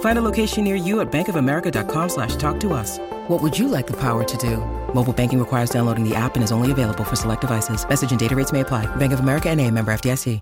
[0.00, 2.98] Find a location near you at bankofamerica.com slash talk to us.
[3.28, 4.58] What would you like the power to do?
[4.94, 7.86] Mobile banking requires downloading the app and is only available for select devices.
[7.88, 8.86] Message and data rates may apply.
[8.96, 10.40] Bank of America and a member FDIC.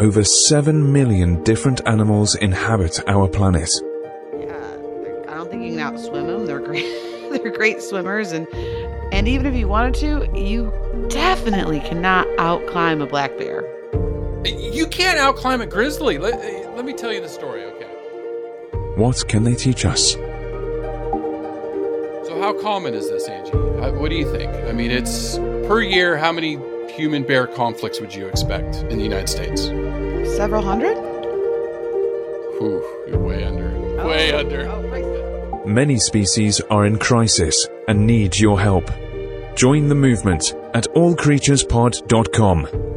[0.00, 3.70] Over 7 million different animals inhabit our planet.
[4.36, 4.76] Yeah,
[5.28, 6.44] I don't think you can outswim them.
[6.46, 6.84] They're great.
[7.30, 8.46] they're great swimmers, and
[9.14, 10.72] and even if you wanted to, you
[11.08, 13.62] definitely cannot outclimb a black bear.
[14.44, 16.18] You can't outclimb a grizzly.
[16.18, 16.34] Let,
[16.74, 17.86] let me tell you the story, okay?
[18.96, 20.14] What can they teach us?
[22.26, 23.52] So, how common is this, Angie?
[23.52, 24.50] Uh, What do you think?
[24.68, 25.36] I mean, it's
[25.68, 26.58] per year, how many
[26.92, 29.62] human bear conflicts would you expect in the United States?
[30.36, 30.96] Several hundred.
[32.58, 33.70] Whew, you're way under.
[34.04, 34.68] Way Oh, under.
[34.68, 38.90] Oh, praise Many species are in crisis and need your help.
[39.54, 42.93] Join the movement at allcreaturespod.com.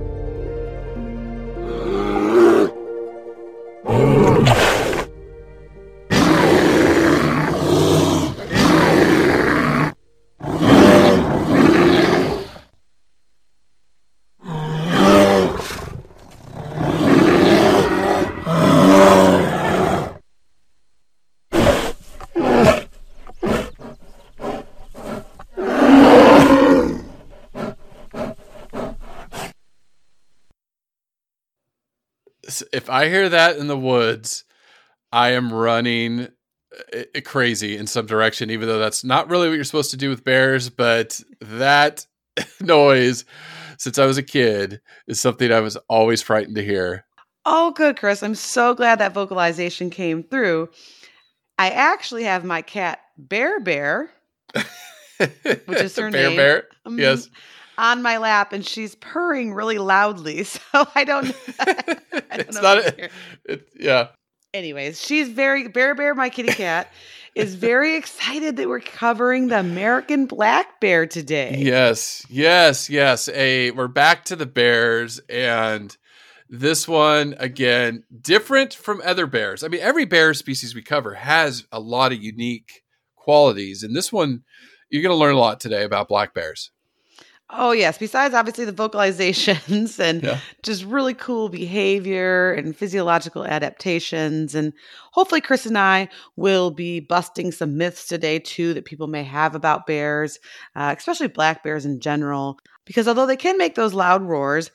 [32.88, 34.46] If I hear that in the woods,
[35.12, 36.30] I am running
[36.96, 39.98] uh, uh, crazy in some direction, even though that's not really what you're supposed to
[39.98, 40.70] do with bears.
[40.70, 42.08] But that
[42.62, 43.26] noise,
[43.78, 47.04] since I was a kid, is something I was always frightened to hear.
[47.46, 48.24] Oh, good, Chris.
[48.24, 50.70] I'm so glad that vocalization came through.
[51.60, 54.10] I actually have my cat Bear Bear
[55.18, 56.38] Which is her bear name.
[56.38, 56.64] bear.
[56.86, 57.28] um, Yes.
[57.78, 60.46] On my lap, and she's purring really loudly.
[60.74, 61.34] So I don't.
[61.60, 62.02] I don't
[62.32, 62.78] it's know not.
[62.80, 63.10] A,
[63.46, 64.08] it, yeah.
[64.54, 66.92] Anyways, she's very Bear Bear, my kitty cat,
[67.36, 71.56] is very excited that we're covering the American black bear today.
[71.58, 72.26] Yes.
[72.30, 72.90] Yes.
[72.90, 73.30] Yes.
[73.30, 75.96] A we're back to the bears, and
[76.50, 79.64] this one again different from other bears.
[79.64, 82.84] I mean, every bear species we cover has a lot of unique
[83.16, 84.44] qualities, and this one
[84.90, 86.72] you're going to learn a lot today about black bears.
[87.50, 90.40] Oh yes, besides obviously the vocalizations and Yeah.
[90.64, 94.74] just really cool behavior and physiological adaptations and
[95.14, 99.56] hopefully Chris and I will be busting some myths today too that people may have
[99.56, 100.40] about bears,
[100.76, 104.70] uh, especially black bears in general because although they can make those loud roars,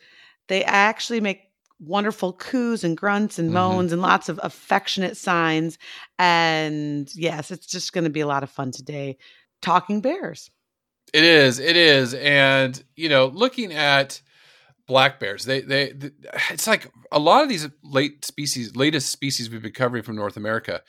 [0.48, 1.40] they actually make
[1.78, 3.54] wonderful coos and grunts and Mhm.
[3.54, 5.76] moans and lots of affectionate signs
[6.18, 9.18] and yes, it's just going to be a lot of fun today
[9.60, 10.48] talking bears.
[11.12, 11.58] It is.
[11.58, 12.14] It is.
[12.14, 14.20] And you know, looking at
[14.86, 16.12] black bears, they, they th
[16.50, 20.36] it's like a lot of these late species, latest species we've been covering from North
[20.36, 20.82] America,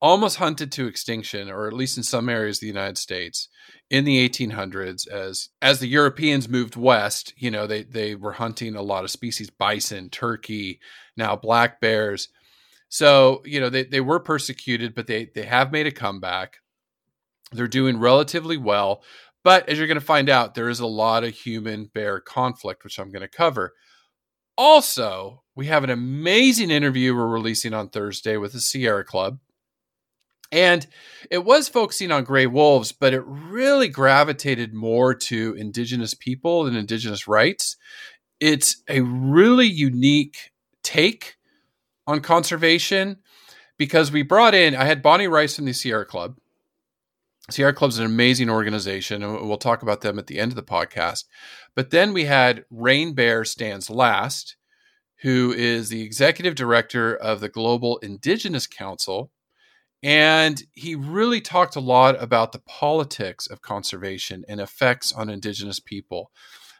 [0.00, 3.48] almost hunted to extinction, or at least in some areas of the United States,
[3.90, 5.08] in the 1800s.
[5.08, 9.10] As as the Europeans moved west, you know, they they were hunting a lot of
[9.12, 10.80] species: bison, turkey,
[11.16, 12.28] now black bears.
[12.90, 16.58] So you know, they they were persecuted, but they they have made a comeback.
[17.52, 19.02] They're doing relatively well.
[19.44, 22.84] But as you're going to find out, there is a lot of human bear conflict,
[22.84, 23.74] which I'm going to cover.
[24.56, 29.38] Also, we have an amazing interview we're releasing on Thursday with the Sierra Club.
[30.50, 30.86] And
[31.30, 36.76] it was focusing on gray wolves, but it really gravitated more to indigenous people and
[36.76, 37.76] indigenous rights.
[38.40, 40.52] It's a really unique
[40.82, 41.36] take
[42.06, 43.18] on conservation
[43.76, 46.37] because we brought in, I had Bonnie Rice from the Sierra Club.
[47.50, 50.62] Sierra Club's an amazing organization, and we'll talk about them at the end of the
[50.62, 51.24] podcast.
[51.74, 54.56] But then we had Rain Bear Stands Last,
[55.22, 59.32] who is the executive director of the Global Indigenous Council.
[60.02, 65.80] And he really talked a lot about the politics of conservation and effects on Indigenous
[65.80, 66.30] people.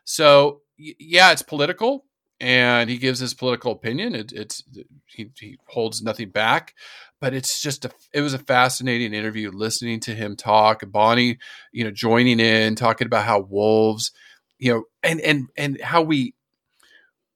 [0.05, 2.05] So, yeah, it's political,
[2.39, 4.15] and he gives his political opinion.
[4.15, 4.63] It, it's
[5.07, 6.75] he, he holds nothing back,
[7.21, 10.83] but it's just a it was a fascinating interview listening to him talk.
[10.91, 11.39] Bonnie,
[11.73, 14.13] you know, joining in, talking about how wolves,
[14.59, 16.35] you know, and and and how we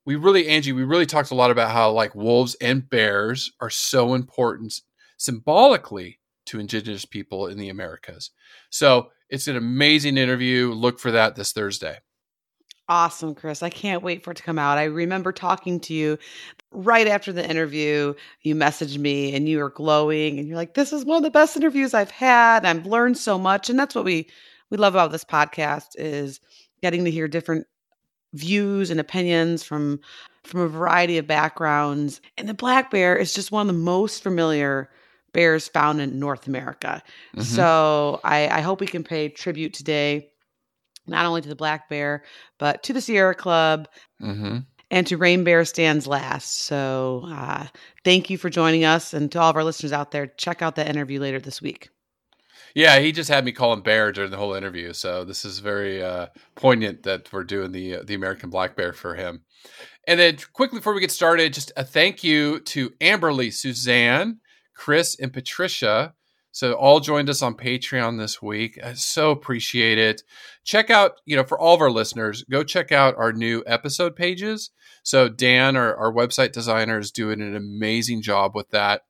[0.05, 3.71] we really Angie, we really talked a lot about how like wolves and bears are
[3.71, 4.75] so important
[5.17, 8.31] symbolically to indigenous people in the Americas.
[8.71, 10.73] So it's an amazing interview.
[10.73, 11.99] Look for that this Thursday.
[12.89, 13.63] Awesome, Chris.
[13.63, 14.77] I can't wait for it to come out.
[14.77, 16.19] I remember talking to you
[16.73, 18.15] right after the interview.
[18.43, 21.31] You messaged me and you were glowing and you're like, this is one of the
[21.31, 22.67] best interviews I've had.
[22.67, 23.71] I've learned so much.
[23.71, 24.29] And that's what we
[24.71, 26.41] we love about this podcast is
[26.81, 27.67] getting to hear different
[28.33, 30.01] views and opinions from
[30.45, 32.21] from a variety of backgrounds.
[32.37, 34.91] And the black bear is just one of the most familiar
[35.33, 37.03] bears found in North America.
[37.37, 37.43] Mm-hmm.
[37.43, 40.32] So I, I hope we can pay tribute today
[41.07, 42.25] not only to the black bear,
[42.59, 43.89] but to the Sierra Club
[44.21, 44.59] mm-hmm.
[44.91, 46.61] and to Rain Bear Stands Last.
[46.61, 47.67] So uh,
[48.05, 49.13] thank you for joining us.
[49.13, 51.89] And to all of our listeners out there, check out that interview later this week.
[52.75, 54.93] Yeah, he just had me call him Bear during the whole interview.
[54.93, 58.93] So this is very uh, poignant that we're doing the uh, the American Black Bear
[58.93, 59.43] for him.
[60.07, 64.41] And then quickly before we get started, just a thank you to Amberly, Suzanne,
[64.75, 66.15] Chris, and Patricia
[66.53, 68.79] so all joined us on Patreon this week.
[68.85, 70.23] I so appreciate it.
[70.65, 74.15] Check out, you know, for all of our listeners, go check out our new episode
[74.15, 74.71] pages.
[75.03, 79.03] So Dan, our, our website designer, is doing an amazing job with that.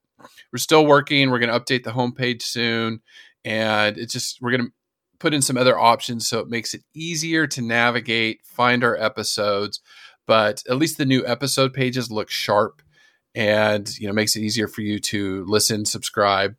[0.52, 1.30] We're still working.
[1.30, 3.00] We're going to update the homepage soon.
[3.44, 4.72] And it's just, we're going to
[5.18, 9.80] put in some other options so it makes it easier to navigate, find our episodes.
[10.28, 12.82] But at least the new episode pages look sharp
[13.34, 16.54] and, you know, makes it easier for you to listen, subscribe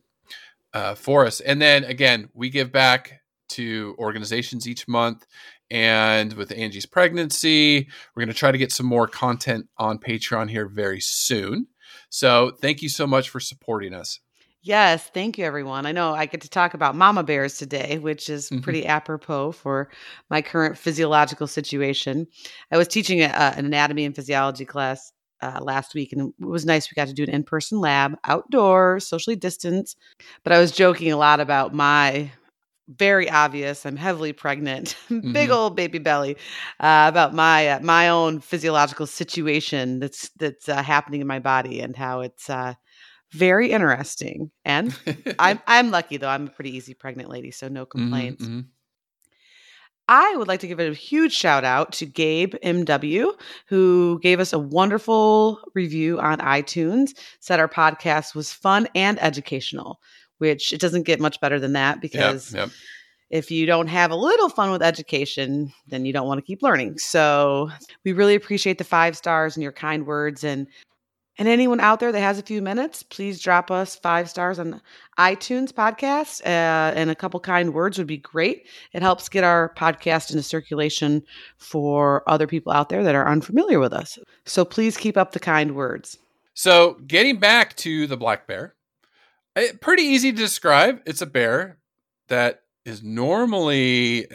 [0.74, 1.40] uh, for us.
[1.40, 5.26] And then again, we give back to organizations each month.
[5.72, 10.50] And with Angie's pregnancy, we're going to try to get some more content on Patreon
[10.50, 11.68] here very soon.
[12.10, 14.20] So thank you so much for supporting us.
[14.66, 15.86] Yes, thank you, everyone.
[15.86, 18.62] I know I get to talk about mama bears today, which is mm-hmm.
[18.62, 19.90] pretty apropos for
[20.30, 22.28] my current physiological situation.
[22.72, 25.12] I was teaching a, an anatomy and physiology class
[25.44, 26.90] uh, last week, and it was nice.
[26.90, 29.98] We got to do an in person lab outdoors, socially distanced.
[30.44, 32.32] But I was joking a lot about my
[32.88, 33.86] very obvious.
[33.86, 35.32] I'm heavily pregnant, mm-hmm.
[35.32, 36.38] big old baby belly.
[36.80, 41.80] Uh, about my uh, my own physiological situation that's that's uh, happening in my body
[41.82, 42.74] and how it's uh,
[43.32, 44.52] very interesting.
[44.66, 44.96] And
[45.40, 46.30] I'm I'm lucky though.
[46.30, 48.44] I'm a pretty easy pregnant lady, so no mm-hmm, complaints.
[48.44, 48.68] Mm-hmm, mm-hmm.
[50.08, 53.34] I would like to give a huge shout out to Gabe MW,
[53.68, 60.02] who gave us a wonderful review on iTunes, said our podcast was fun and educational,
[60.40, 62.76] which it doesn't get much better than that because yep, yep.
[63.30, 66.62] if you don't have a little fun with education, then you don't want to keep
[66.62, 66.98] learning.
[66.98, 67.70] So
[68.04, 70.44] we really appreciate the five stars and your kind words.
[70.44, 70.68] And
[71.40, 74.82] and anyone out there that has a few minutes, please drop us five stars on
[75.18, 76.42] iTunes podcast.
[76.46, 78.68] Uh, and a couple kind words would be great.
[78.92, 81.24] It helps get our podcast into circulation
[81.58, 84.20] for other people out there that are unfamiliar with us.
[84.46, 86.20] So please keep up the kind words.
[86.56, 88.76] So, getting back to the black bear,
[89.56, 91.02] it, eh, pretty easy to describe.
[91.08, 91.80] It's a bear
[92.28, 94.28] that is normally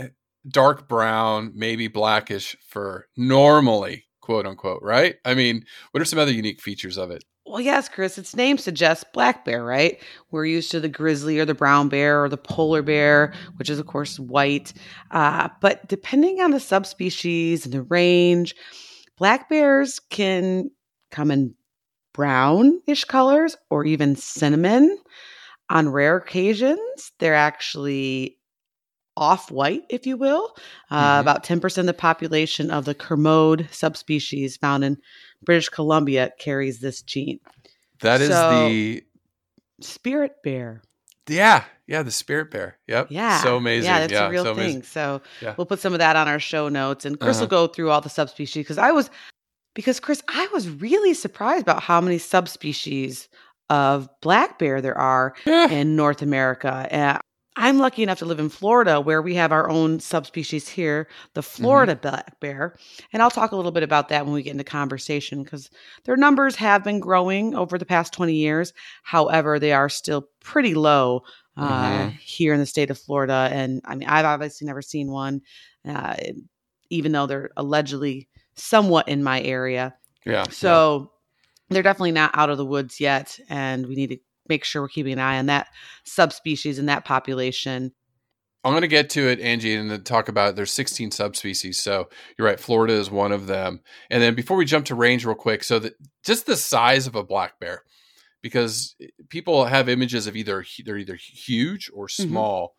[0.48, 5.14] dark brown, maybe blackish fur, normally quote unquote, right?
[5.24, 7.24] I mean, what are some other unique features of it?
[7.46, 9.98] Well, yes, Chris, its name suggests black bear, right?
[10.30, 13.78] We're used to the grizzly or the brown bear or the polar bear, which is,
[13.78, 14.74] of course, white.
[15.12, 18.54] Uh, but depending on the subspecies and the range,
[19.16, 20.70] black bears can
[21.10, 21.54] come in
[22.12, 24.98] brownish colors or even cinnamon.
[25.70, 28.37] On rare occasions, they're actually
[29.18, 30.56] off white, if you will.
[30.90, 31.20] Uh, mm-hmm.
[31.20, 34.96] About 10% of the population of the Kermode subspecies found in
[35.42, 37.40] British Columbia carries this gene.
[38.00, 39.04] That is so, the
[39.80, 40.82] spirit bear.
[41.28, 42.78] Yeah, yeah, the spirit bear.
[42.86, 43.08] Yep.
[43.10, 43.42] Yeah.
[43.42, 43.90] So amazing.
[43.90, 44.64] Yeah, that's yeah, a real so thing.
[44.64, 44.82] Amazing.
[44.84, 45.54] So yeah.
[45.56, 47.44] we'll put some of that on our show notes and Chris uh-huh.
[47.44, 49.10] will go through all the subspecies because I was
[49.74, 53.28] because Chris, I was really surprised about how many subspecies
[53.70, 55.68] of black bear there are yeah.
[55.68, 56.88] in North America.
[56.90, 57.20] And
[57.58, 61.40] I'm lucky enough to live in Florida where we have our own subspecies here, the
[61.40, 61.62] mm-hmm.
[61.62, 62.08] Florida mm-hmm.
[62.08, 62.76] black bear.
[63.12, 65.68] And I'll talk a little bit about that when we get into conversation because
[66.04, 68.72] their numbers have been growing over the past 20 years.
[69.02, 71.22] However, they are still pretty low
[71.56, 72.08] uh, mm-hmm.
[72.20, 73.48] here in the state of Florida.
[73.50, 75.40] And I mean, I've obviously never seen one,
[75.86, 76.14] uh,
[76.90, 79.96] even though they're allegedly somewhat in my area.
[80.24, 80.44] Yeah.
[80.44, 81.10] So
[81.70, 83.40] they're definitely not out of the woods yet.
[83.48, 85.68] And we need to make sure we're keeping an eye on that
[86.04, 87.92] subspecies and that population.
[88.64, 91.78] I'm going to get to it, Angie, and then talk about there's 16 subspecies.
[91.80, 93.80] So you're right, Florida is one of them.
[94.10, 97.14] And then before we jump to range, real quick, so that just the size of
[97.14, 97.82] a black bear,
[98.42, 98.96] because
[99.28, 102.30] people have images of either they're either huge or Mm-hmm.
[102.30, 102.74] small,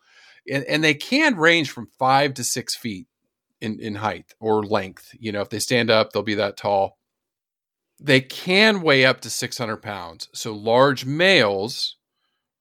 [0.50, 3.06] and, and they can range from five to six feet
[3.60, 5.14] in in height or length.
[5.18, 6.98] You know, if they stand up, they'll be that tall.
[8.00, 10.28] They can weigh up to 600 pounds.
[10.32, 11.96] So large males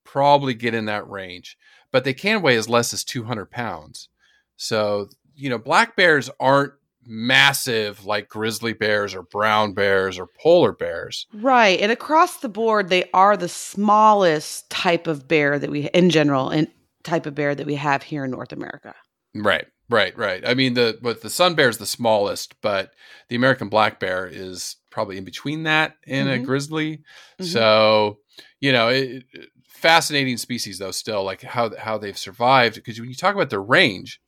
[0.03, 1.58] probably get in that range
[1.91, 4.10] but they can weigh as less as 200 pounds.
[4.58, 6.74] So, you know, black bears aren't
[7.05, 11.25] massive like grizzly bears or brown bears or polar bears.
[11.34, 11.79] Right.
[11.79, 16.50] And across the board, they are the smallest type of bear that we, in general,
[16.50, 16.67] and
[17.03, 18.93] type of bear that we have here in North America.
[19.34, 20.43] Right, right, right.
[20.46, 22.91] I mean, the but the sun bear is the smallest, but
[23.29, 26.46] the American black bear is probably in between that and a Mhm.
[26.46, 27.03] grizzly.
[27.39, 27.46] Mhm.
[27.46, 28.19] So,
[28.60, 30.91] you know, it, it- fascinating species though.
[30.91, 34.19] Still, like how how they've survived because when you talk about their range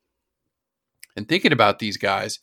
[1.16, 2.40] and thinking about these guys,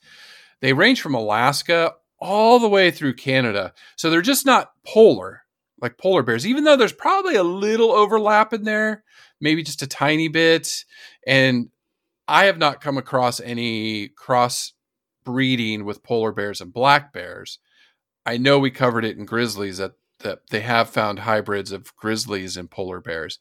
[0.61, 3.73] they range from Alaska all the way through Canada.
[3.97, 5.43] So they're just not polar
[5.81, 9.05] like polar bears, even though there's probably a little overlap in there,
[9.41, 10.85] maybe just a tiny bit.
[11.25, 11.69] And
[12.27, 14.73] I have not come across any cross
[15.25, 17.61] breeding with polar bears and black bears.
[18.28, 22.58] I know we covered it in grizzlies that, that they have found hybrids of grizzlies
[22.58, 23.38] and polar bears,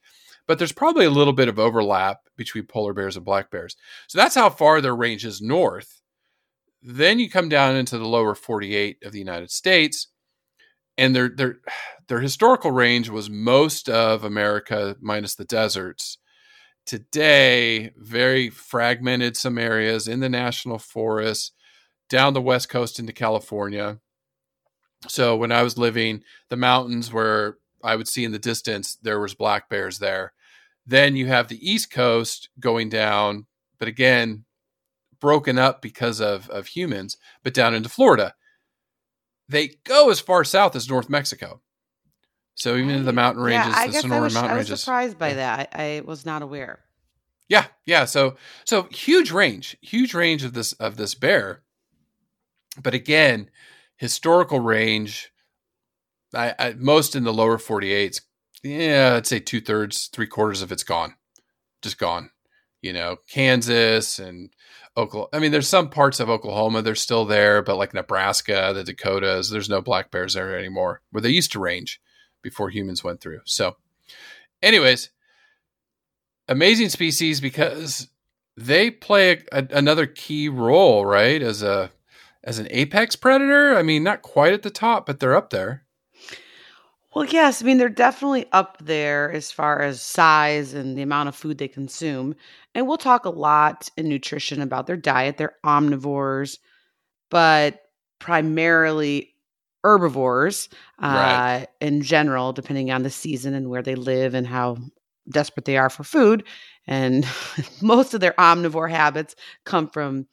[0.47, 3.75] but there's probably a little bit of overlap between polar bears and black bears.
[4.07, 5.99] So that's how far their range is north.
[6.81, 10.07] Then you come down into the lower 48 of the United States,
[10.97, 11.57] and their their
[12.07, 16.17] their historical range was most of America minus the deserts.
[16.85, 21.51] Today, very fragmented some areas in the national forests,
[22.07, 23.99] down the west coast into California.
[25.07, 29.19] So when I was living, the mountains where I would see in the distance, there
[29.19, 30.33] was black bears there.
[30.85, 33.45] Then you have the east coast going down,
[33.77, 34.45] but again,
[35.19, 38.33] broken up because of, of humans, but down into Florida.
[39.49, 41.61] They go as far south as North Mexico.
[42.55, 44.57] So even in the mountain ranges, yeah, I the guess I Sonora was, mountain I
[44.57, 44.81] was ranges.
[44.81, 45.69] surprised by that.
[45.73, 46.79] I, I was not aware.
[47.47, 48.05] Yeah, yeah.
[48.05, 48.35] So
[48.65, 51.61] so huge range, huge range of this of this bear.
[52.81, 53.49] But again,
[53.97, 55.31] historical range,
[56.33, 58.21] I, I most in the lower 48s.
[58.63, 61.15] Yeah, I'd say two thirds, three quarters of it's gone,
[61.81, 62.31] just gone.
[62.81, 64.49] You know, Kansas and
[64.95, 65.29] Oklahoma.
[65.33, 69.49] I mean, there's some parts of Oklahoma they're still there, but like Nebraska, the Dakotas,
[69.49, 71.99] there's no black bears there anymore where they used to range
[72.41, 73.41] before humans went through.
[73.45, 73.77] So,
[74.61, 75.09] anyways,
[76.47, 78.09] amazing species because
[78.55, 81.41] they play a, a, another key role, right?
[81.41, 81.91] As a
[82.47, 83.75] as an apex predator.
[83.75, 85.83] I mean, not quite at the top, but they're up there.
[87.13, 87.61] Well, yes.
[87.61, 91.57] I mean, they're definitely up there as far as size and the amount of food
[91.57, 92.35] they consume.
[92.75, 95.37] And we'll talk a lot in nutrition about their diet.
[95.37, 96.59] They're omnivores,
[97.31, 97.81] but
[98.19, 99.33] primarily
[99.83, 100.69] herbivores
[101.01, 101.67] uh, Right.
[101.81, 104.77] in general, depending on the season and where they live and how
[105.29, 106.43] desperate they are for food.
[106.87, 107.25] And
[107.81, 109.35] most of their omnivore habits
[109.65, 110.27] come from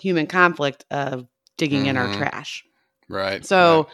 [0.00, 1.26] human conflict of
[1.62, 2.16] digging in our Mhm.
[2.16, 2.64] trash.
[3.08, 3.44] Right.
[3.46, 3.86] So, right.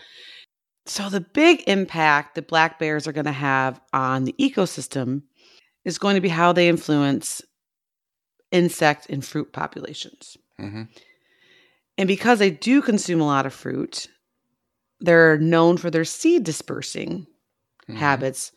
[0.86, 5.22] so the big impact that black bears are going to have on the ecosystem
[5.84, 7.42] is going to be how they influence
[8.50, 10.38] insect and fruit populations.
[10.58, 10.88] Mhm.
[11.98, 14.06] And because they do consume a lot of fruit,
[15.00, 17.26] they're known for their seed dispersing
[17.86, 17.96] Mhm.
[17.96, 18.52] habits,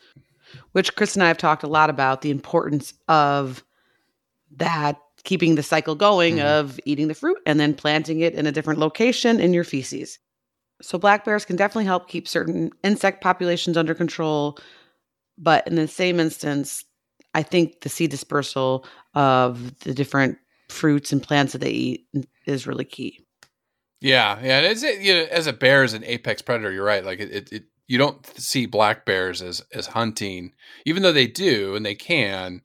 [0.71, 3.65] which Chris and I have talked a lot about the importance of
[4.51, 6.45] that keeping the cycle going Mhm.
[6.45, 10.19] of eating the fruit and then planting it in a different location in your feces.
[10.81, 14.57] So black bears can definitely help keep certain insect populations under control,
[15.37, 16.83] but in the same instance,
[17.33, 20.37] I think the seed dispersal of the different
[20.69, 22.07] fruits and plants that they eat
[22.45, 23.19] is really key.
[24.01, 24.57] Yeah, yeah.
[24.57, 27.05] And it's, you know, as a bear, as an apex predator, you're right.
[27.05, 30.53] Like it, it, it, you don't see black bears as as hunting,
[30.85, 32.61] even though they do and they can,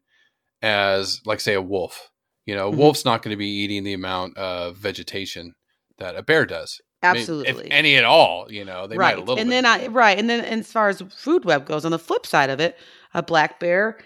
[0.62, 2.10] as like say a wolf.
[2.46, 2.76] You know, a Mhm.
[2.76, 5.52] wolf's not going to be eating the amount of vegetation
[5.98, 6.80] that a bear does.
[7.02, 7.66] I mean, Absolutely.
[7.66, 8.46] if any at all.
[8.50, 9.16] You know, they right.
[9.16, 9.38] might a little.
[9.38, 9.62] and bit.
[9.62, 12.48] then I right, and then as far as food web goes, on the flip side
[12.50, 12.78] of it,
[13.14, 13.98] a black bear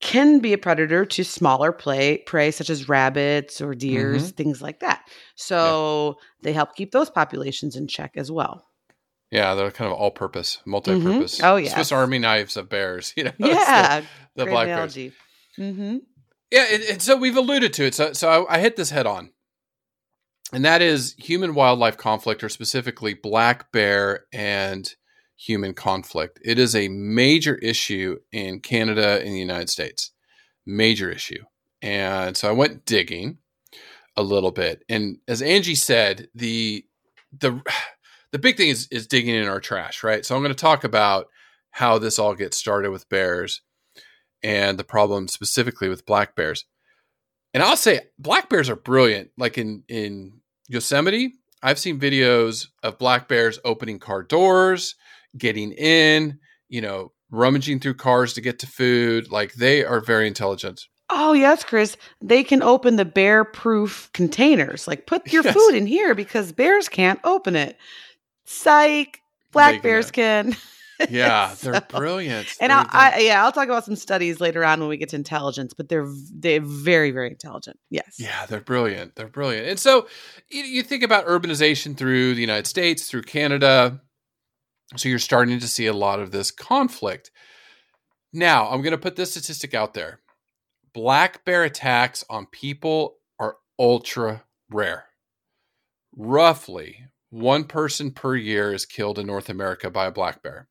[0.00, 4.36] can be a predator to smaller play prey such as rabbits or deers, Mm-hmm.
[4.36, 5.02] things like that.
[5.34, 8.64] So they help keep those populations in check as well.
[9.30, 11.42] yeah, they're kind of all-purpose, multi-purpose.
[11.42, 11.74] Oh, yes.
[11.74, 13.12] Swiss Army knives of bears.
[13.16, 14.00] You know, the- Yeah,
[14.36, 14.94] the, great black bears.
[15.58, 15.96] Mm-hmm.
[16.50, 17.94] Yeah, and, and so we've alluded to it.
[17.94, 19.32] So, so I, I hit this head on.
[20.52, 24.94] and that is human wildlife conflict, or specifically black bear and
[25.36, 26.38] human conflict.
[26.44, 30.12] It is a major issue in Canada and the United States.
[30.66, 31.44] Major issue.
[31.82, 33.38] And so I went digging
[34.16, 34.84] a little bit.
[34.88, 36.84] And as Angie said, the
[37.38, 37.62] the
[38.32, 40.24] the big thing is is digging in our trash, right?
[40.24, 41.26] So I'm going to talk about
[41.72, 43.60] how this all gets started with bears
[44.42, 46.64] and the problem specifically with black bears.
[47.54, 49.30] And I'll say black bears are brilliant.
[49.36, 54.94] Like in in Yosemite, I've seen videos of black bears opening car doors,
[55.36, 59.30] getting in, you know, rummaging through cars to get to food.
[59.32, 60.86] Like they are very intelligent.
[61.10, 61.96] Oh, yes, Chris.
[62.20, 64.86] They can open the bear proof containers.
[64.86, 65.54] Like put your Yes.
[65.54, 67.78] food in here because bears can't open it.
[68.44, 69.20] Psych.
[69.52, 70.54] Black bears can.
[71.10, 72.48] Yeah, they're So- brilliant.
[72.60, 75.16] And I'll, I, yeah, I'll talk about some studies later on when we get to
[75.16, 77.78] intelligence, but they're they're very very intelligent.
[77.90, 78.16] Yes.
[78.18, 79.14] Yeah, they're brilliant.
[79.16, 79.68] They're brilliant.
[79.68, 80.08] And so
[80.50, 84.00] you, you think about urbanization through the United States, through Canada.
[84.96, 87.30] So you're starting to see a lot of this conflict.
[88.32, 90.20] Now, I'm going to put this statistic out there
[90.94, 95.04] black bear attacks on people are ultra rare.
[96.16, 100.68] Roughly one person per year is killed in North America by a black bear.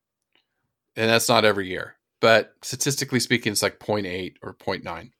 [0.98, 5.12] And that's not every year, but statistically speaking, it's like 0.8 or 0.9.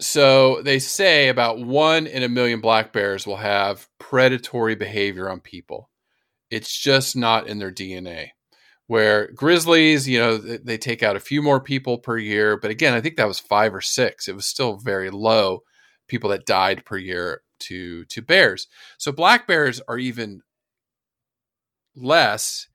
[0.00, 5.40] So they say about one in a million black bears will have predatory behavior on
[5.40, 5.90] people.
[6.50, 8.30] It's just not in their DNA.
[8.86, 12.56] Where grizzlies, you know, they take out a few more people per year.
[12.56, 14.28] But again, I think that was five or six.
[14.28, 15.62] It was still very low
[16.06, 18.68] people that died per year to, to bears.
[18.98, 20.42] So black bears are even
[21.96, 22.68] less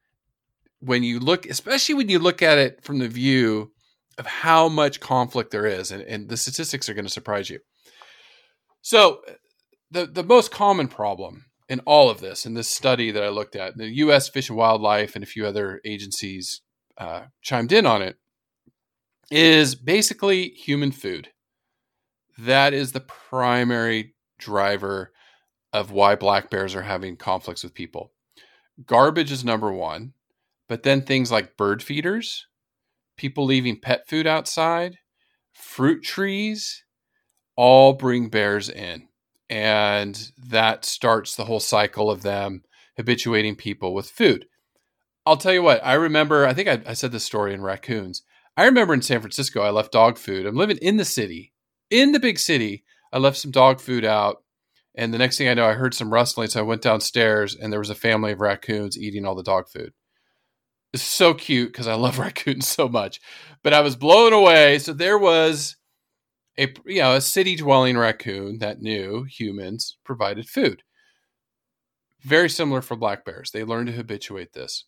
[0.79, 3.71] when you look, especially when you look at it from the view
[4.17, 7.59] of how much conflict there is, and, and the statistics are going to surprise you.
[8.81, 9.21] So,
[9.91, 13.55] the the most common problem in all of this, in this study that I looked
[13.55, 14.27] at, the U.S.
[14.27, 16.61] Fish and Wildlife and a few other agencies
[16.97, 18.17] uh, chimed in on it,
[19.29, 21.29] is basically human food.
[22.37, 25.11] That is the primary driver
[25.71, 28.13] of why black bears are having conflicts with people.
[28.85, 30.13] Garbage is number one,
[30.69, 32.47] but then things like bird feeders,
[33.17, 34.99] people leaving pet food outside,
[35.51, 36.85] fruit trees,
[37.57, 39.09] all bring bears in.
[39.49, 42.61] And that starts the whole cycle of them
[42.95, 44.45] habituating people with food.
[45.25, 48.21] I'll tell you what, I remember, I think I, I said this story in raccoons.
[48.55, 50.45] I remember in San Francisco, I left dog food.
[50.45, 51.53] I'm living in the city,
[51.89, 52.83] in the big city.
[53.11, 54.43] I left some dog food out.
[54.95, 56.49] And the next thing I know, I heard some rustling.
[56.49, 59.67] So I went downstairs and there was a family of raccoons eating all the dog
[59.69, 59.93] food.
[60.95, 63.21] So cute because I love raccoons so much.
[63.63, 64.79] But I was blown away.
[64.79, 65.75] So there was
[66.57, 70.83] a you know a city dwelling raccoon that knew humans provided food.
[72.21, 73.51] Very similar for black bears.
[73.51, 74.85] They learn to habituate this.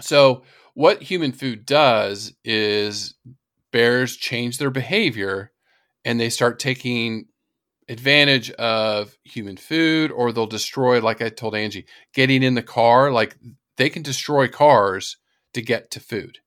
[0.00, 0.42] So
[0.74, 3.14] what human food does is
[3.70, 5.52] bears change their behavior
[6.04, 7.26] and they start taking
[7.88, 13.12] advantage of human food or they'll destroy like I told Angie, getting in the car
[13.12, 13.36] like
[13.76, 15.16] they can destroy cars
[15.52, 16.38] to get to food.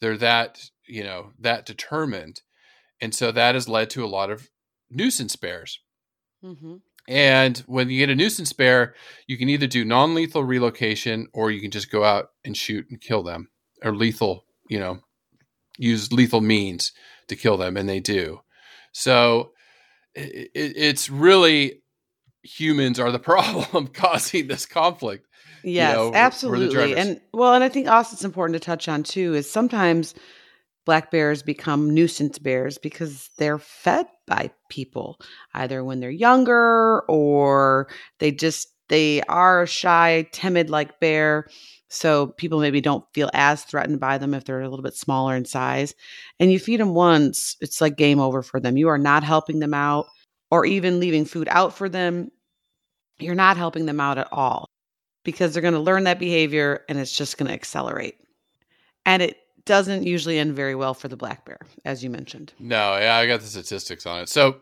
[0.00, 2.42] They're that, you know, that determined.
[3.00, 4.48] And so that has led to a lot of
[4.90, 5.80] nuisance bears.
[6.44, 6.76] Mm-hmm.
[7.08, 8.94] And when you get a nuisance bear,
[9.26, 12.86] you can either do non lethal relocation or you can just go out and shoot
[12.90, 13.48] and kill them
[13.82, 15.00] or lethal, you know,
[15.78, 16.92] use lethal means
[17.28, 17.76] to kill them.
[17.76, 18.40] And they do.
[18.92, 19.52] So
[20.14, 21.82] it, it, it's really
[22.42, 25.26] humans are the problem causing this conflict.
[25.64, 26.96] Yes, know, we're the absolutely.
[26.96, 30.14] And well, and I think also it's important to touch on too is sometimes
[30.84, 35.18] black bears become nuisance bears because they're fed by people
[35.54, 41.48] either when they're younger or they just they are a shy, timid like bear.
[41.88, 45.34] So people maybe don't feel as threatened by them if they're a little bit smaller
[45.36, 45.94] in size.
[46.38, 48.76] And you feed them once, it's like game over for them.
[48.76, 50.06] You are not helping them out
[50.50, 52.30] or even leaving food out for them.
[53.18, 54.71] You're not helping them out at all
[55.24, 58.16] because they're going to learn that behavior and it's just going to accelerate.
[59.06, 62.52] And it doesn't usually end very well for the black bear, as you mentioned.
[62.58, 64.28] No, yeah, I got the statistics on it.
[64.28, 64.60] So,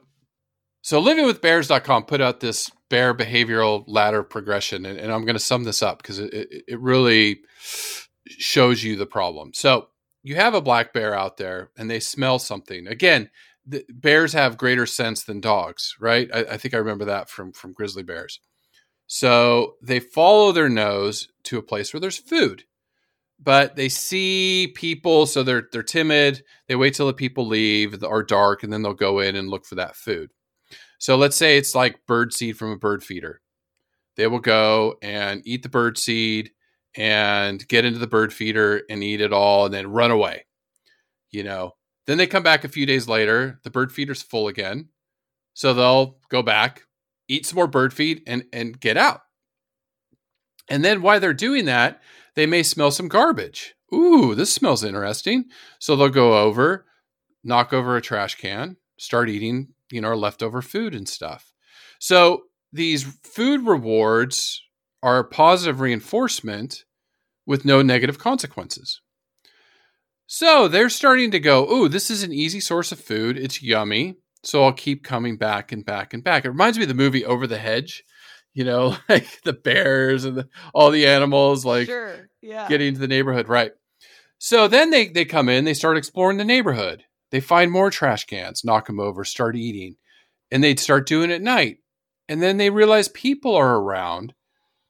[0.82, 5.64] so livingwithbears.com put out this bear behavioral ladder progression, and, and I'm going to sum
[5.64, 7.40] this up because it, it, it really
[8.26, 9.52] shows you the problem.
[9.54, 9.88] So,
[10.22, 12.86] you have a black bear out there, and they smell something.
[12.86, 13.30] Again,
[13.88, 16.28] bears have greater sense than dogs, right?
[16.32, 18.40] I, I think I remember that from from grizzly bears.
[19.12, 22.64] So they follow their nose to a place where there's food
[23.42, 26.42] but they see people, so they're they're timid.
[26.68, 29.64] They wait till the people leave or dark, and then they'll go in and look
[29.64, 30.30] for that food.
[30.98, 33.40] So let's say it's like bird seed from a bird feeder.
[34.16, 36.50] They will go and eat the bird seed
[36.94, 40.44] and get into the bird feeder and eat it all and then run away.
[41.30, 41.72] You know,
[42.06, 44.88] then they come back a few days later, the bird feeder's full again.
[45.54, 46.82] So they'll go back,
[47.30, 49.22] eat some more bird feed and and get out.
[50.68, 52.00] And then while they're doing that,
[52.36, 53.74] they may smell some garbage.
[53.92, 55.46] Ooh, this smells interesting.
[55.78, 56.86] So they'll go over,
[57.42, 61.52] knock over a trash can, start eating, you know, our leftover food and stuff.
[61.98, 64.62] So these food rewards
[65.02, 66.84] are positive reinforcement
[67.46, 69.00] with no negative consequences.
[70.26, 73.36] So they're starting to go, oh, this is an easy source of food.
[73.36, 74.18] It's yummy.
[74.42, 76.44] So I'll keep coming back and back and back.
[76.44, 78.04] It reminds me of the movie Over the Hedge,
[78.54, 82.28] you know, like the bears and the, all the animals, like sure.
[82.40, 82.68] yeah.
[82.68, 83.48] getting into the neighborhood.
[83.48, 83.72] Right.
[84.38, 87.04] So then they, they come in, they start exploring the neighborhood.
[87.30, 89.96] They find more trash cans, knock them over, start eating.
[90.50, 91.78] And they'd start doing it at night.
[92.28, 94.34] And then they realize people are around,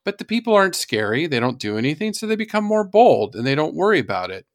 [0.04, 1.26] but the people aren't scary.
[1.26, 2.14] They don't do anything.
[2.14, 4.46] So they become more bold and they don't worry about it.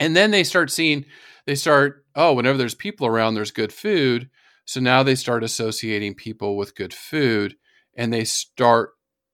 [0.00, 1.06] And then they start seeing,
[1.46, 4.30] they start, oh, whenever there's people around, there's good food.
[4.64, 7.56] So now they start associating people with good food
[7.96, 8.90] and they start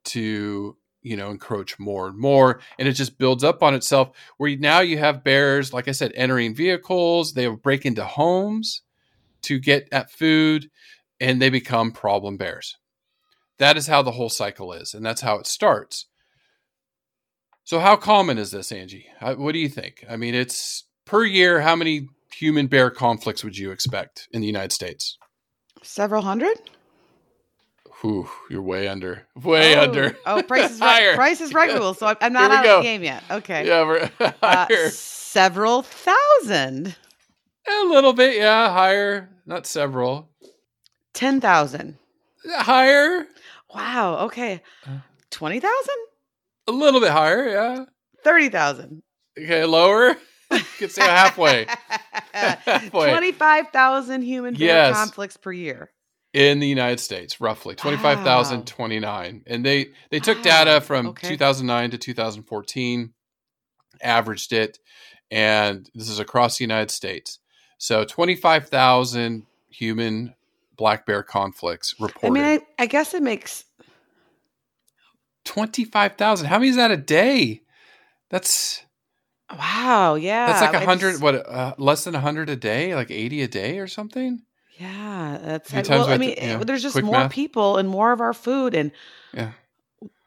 [0.07, 2.61] to, you know, encroach more and more.
[2.79, 6.13] And it just builds up on itself where now you have bears, like I said,
[6.15, 8.83] entering vehicles, they break into homes
[9.43, 10.71] to get at food
[11.21, 12.77] and they become problem bears.
[13.59, 14.95] That is how the whole cycle is.
[14.95, 16.07] And that's how it starts.
[17.63, 19.07] So, how common is this, Angie?
[19.21, 20.05] Uh, what do you think?
[20.09, 24.47] I mean, it's per year, how many human bear conflicts would you expect in the
[24.47, 25.19] United States?
[25.83, 26.57] Several hundred?
[28.01, 29.27] Whew, you're way under.
[29.43, 29.83] Way oh.
[29.83, 30.17] under.
[30.25, 31.15] Oh, price is right.
[31.15, 31.95] price is right rule.
[31.95, 32.79] So I'm not out go.
[32.79, 33.23] of the game yet.
[33.31, 33.67] Okay.
[33.67, 34.11] Yeah, we're
[34.43, 34.87] higher.
[34.87, 36.97] Uh, several thousand.
[37.69, 39.29] A little bit, yeah, higher.
[39.47, 40.29] Not several.
[41.13, 41.99] Ten thousand.
[42.49, 43.27] Higher.
[43.75, 44.27] Wow.
[44.27, 44.63] Okay.
[45.31, 45.97] Twenty thousand.
[46.69, 47.85] A little bit higher, yeah.
[48.25, 49.03] Thirty thousand.
[49.39, 50.17] Okay, lower.
[50.51, 51.67] You could say halfway.
[52.33, 53.11] halfway.
[53.11, 54.97] Twenty-five thousand human yes.
[54.97, 55.91] conflicts per year
[56.33, 60.45] in the United States, roughly twenty five thousand twenty nine, and they they took wow.
[60.45, 61.29] data from okay.
[61.29, 63.13] two thousand nine to two thousand fourteen,
[64.03, 64.79] averaged it,
[65.31, 67.39] and this is across the United States.
[67.79, 70.35] So twenty five thousand human
[70.77, 72.27] black bear conflicts reported.
[72.27, 73.65] I mean, I, I guess it makes
[75.45, 76.47] 25,000.
[76.47, 77.63] How many is that a day?
[78.31, 78.83] That's
[79.59, 80.47] wow, yeah.
[80.47, 81.21] That's like a hundred.
[81.21, 81.35] What?
[81.35, 82.95] Uh, less than a hundred a day?
[82.95, 84.43] Like eighty a day or something?
[84.79, 86.09] Yeah, that's I, well.
[86.09, 87.33] I mean, to, you know, there's just more math.
[87.33, 88.93] people and more of our food and
[89.35, 89.53] yeah,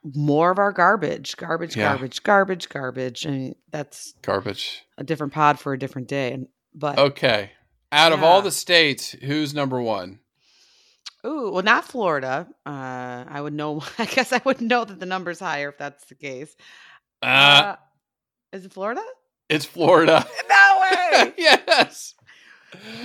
[0.03, 1.89] more of our garbage, garbage, yeah.
[1.89, 3.25] garbage, garbage, garbage.
[3.25, 4.83] I mean, that's garbage.
[4.97, 6.45] A different pod for a different day.
[6.75, 7.51] But okay,
[7.91, 8.17] out yeah.
[8.17, 10.19] of all the states, who's number one?
[11.25, 12.47] Ooh, well, not Florida.
[12.65, 13.81] Uh, I would know.
[13.97, 16.55] I guess I would know that the number's higher if that's the case.
[17.21, 17.75] Uh, uh
[18.53, 19.01] is it Florida?
[19.49, 20.25] It's Florida.
[20.49, 21.33] No way.
[21.37, 22.15] yes.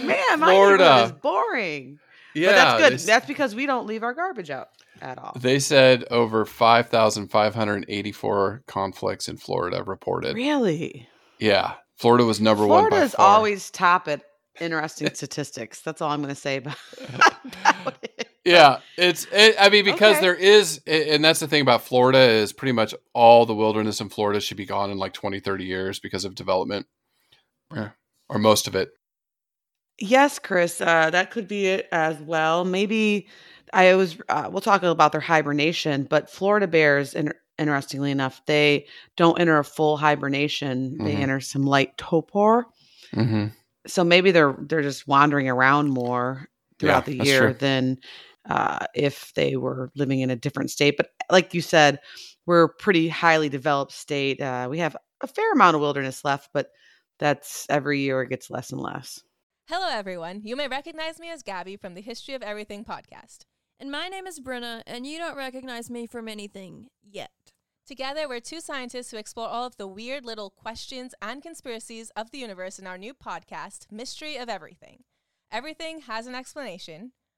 [0.02, 1.98] Man, my Florida is boring.
[2.34, 2.98] Yeah, but that's good.
[2.98, 4.68] They, that's because we don't leave our garbage out
[5.00, 5.32] at all.
[5.38, 10.36] They said over five thousand five hundred eighty-four conflicts in Florida reported.
[10.36, 11.08] Really?
[11.38, 12.90] Yeah, Florida was number Florida one.
[12.90, 14.22] Florida is always top at
[14.60, 15.80] interesting statistics.
[15.80, 16.76] That's all I'm going to say about,
[17.08, 18.28] about it.
[18.48, 19.26] Yeah, it's.
[19.32, 20.20] It, I mean, because okay.
[20.20, 24.08] there is, and that's the thing about Florida is pretty much all the wilderness in
[24.08, 26.86] Florida should be gone in like 20, 30 years because of development,
[27.70, 28.90] or most of it.
[30.00, 32.64] Yes, Chris, uh, that could be it as well.
[32.64, 33.28] Maybe
[33.72, 34.16] I was.
[34.28, 39.58] Uh, we'll talk about their hibernation, but Florida bears, in, interestingly enough, they don't enter
[39.58, 40.98] a full hibernation.
[40.98, 41.22] They mm-hmm.
[41.22, 42.66] enter some light torpor.
[43.14, 43.48] Mm-hmm
[43.88, 47.98] so maybe they're they're just wandering around more throughout yeah, the year than
[48.48, 50.96] uh, if they were living in a different state.
[50.96, 52.00] But like you said,
[52.46, 54.40] we're a pretty highly developed state.
[54.40, 56.70] Uh, we have a fair amount of wilderness left, but
[57.18, 59.22] that's every year it gets less and less.
[59.68, 60.40] Hello, everyone.
[60.44, 63.40] You may recognize me as Gabby from the History of Everything podcast.
[63.78, 67.30] And my name is Brenna, and you don't recognize me from anything yet.
[67.86, 72.30] Together, we're two scientists who explore all of the weird little questions and conspiracies of
[72.30, 75.04] the universe in our new podcast, Mystery of Everything.
[75.52, 77.12] Everything has an explanation.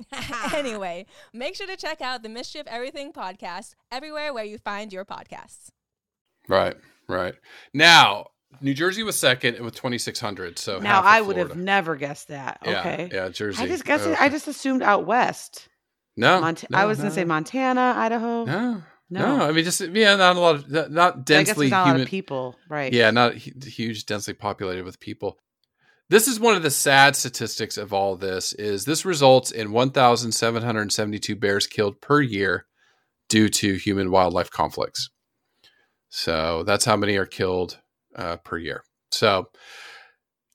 [0.54, 4.92] anyway, make sure to check out the Mystery of Everything podcast everywhere where you find
[4.92, 5.68] your podcasts.
[6.48, 6.76] Right,
[7.08, 7.34] right.
[7.72, 8.26] Now,
[8.60, 10.58] New Jersey was second with 2,600.
[10.58, 12.58] So now half of I would have never guessed that.
[12.66, 13.08] Okay.
[13.12, 13.62] yeah, Jersey.
[13.62, 14.06] I just guessed.
[14.06, 14.16] Okay.
[14.18, 15.68] I just assumed out west.
[16.16, 17.24] no, Mont- no, I was no, gonna say.
[17.24, 18.44] Montana, Idaho.
[18.44, 19.36] No, No.
[19.38, 21.70] no, I mean, just yeah, not a lot of not- not I guess densely there's
[21.70, 22.02] not a lot human.
[22.02, 22.92] of people, right?
[22.92, 25.38] Yeah, not hu- huge, densely populated with people.
[26.10, 28.52] This is one of the sad statistics of all this.
[28.52, 32.66] Is this results in 1,772 bears killed per year
[33.28, 35.08] due to human wildlife conflicts.
[36.10, 37.80] So that's how many are killed
[38.14, 38.84] uh, per year.
[39.10, 39.48] So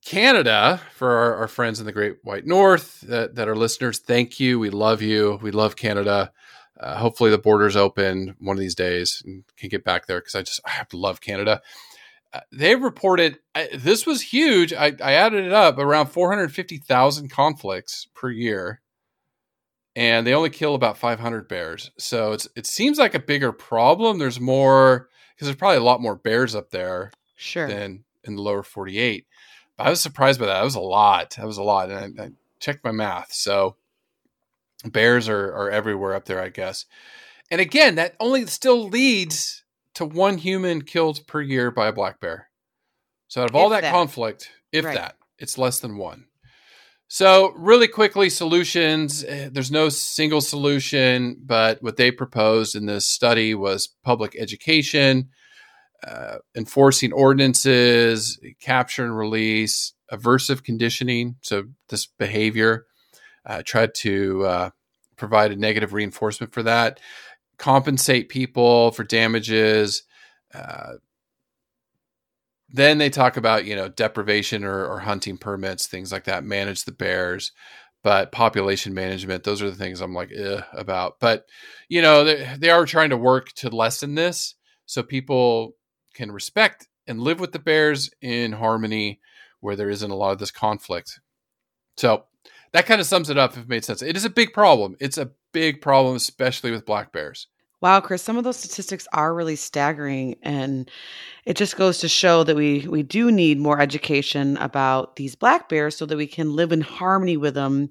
[0.05, 4.39] Canada, for our, our friends in the Great White North that, that are listeners, thank
[4.39, 4.59] you.
[4.59, 5.39] We love you.
[5.41, 6.31] We love Canada.
[6.79, 10.35] Uh, hopefully the borders open one of these days and can get back there because
[10.35, 11.61] I just I have to love Canada.
[12.33, 14.73] Uh, they reported I, this was huge.
[14.73, 18.81] I, I added it up around 450,000 conflicts per year,
[19.95, 21.91] and they only kill about 500 bears.
[21.97, 24.19] So it's it seems like a bigger problem.
[24.19, 27.67] There's more because there's probably a lot more bears up there Sure.
[27.67, 29.25] than in the lower 48.
[29.77, 30.55] But I was surprised by that.
[30.55, 31.35] That was a lot.
[31.37, 31.89] That was a lot.
[31.91, 33.31] And I, I checked my math.
[33.31, 33.75] So
[34.83, 36.85] bears are, are everywhere up there, I guess.
[37.51, 39.63] And again, that only still leads
[39.97, 42.49] to one human killed per year by a black bear.
[43.27, 43.91] So out of all that, that.
[43.91, 44.95] conflict, if Right.
[44.95, 46.25] that, it's less than one.
[47.09, 49.23] So, really quickly, solutions.
[49.23, 55.29] eh, There's no single solution, but what they proposed in this study was public education,
[56.05, 61.37] uh, enforcing ordinances, capture and release, aversive conditioning.
[61.41, 62.85] So, this behavior,
[63.45, 64.69] uh, tried to uh,
[65.15, 66.99] provide a negative reinforcement for that,
[67.57, 70.03] compensate people for damages.
[70.53, 70.93] Uh,
[72.69, 76.43] then they talk about you know deprivation or, or hunting permits, things like that.
[76.43, 77.51] Manage the bears,
[78.03, 79.43] but population management.
[79.43, 81.19] Those are the things I'm like Ugh, about.
[81.19, 81.45] But
[81.89, 85.75] you know they, they are trying to work to lessen this so people
[86.13, 89.19] can respect and live with the bears in harmony
[89.59, 91.19] where there isn't a lot of this conflict.
[91.95, 92.25] So
[92.73, 93.51] that kind of sums it up.
[93.51, 94.95] If it made sense, it is a big problem.
[94.99, 97.47] It's a big problem, especially with black bears.
[97.81, 100.89] Wow, Chris, some of those statistics are really staggering and
[101.45, 105.69] it just goes to show that we we do need more education about these black
[105.69, 107.89] bears so that we can live in harmony with them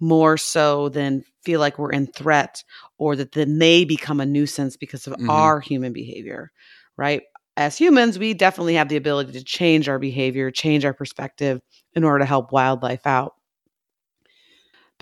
[0.00, 2.62] more so than feel like we're in threat
[2.98, 5.28] or that then they become a nuisance because of Mhm.
[5.28, 6.50] our human behavior,
[6.96, 7.22] right?
[7.56, 11.60] As humans, we definitely have the ability to change our behavior, change our perspective
[11.94, 13.34] in order to help wildlife out.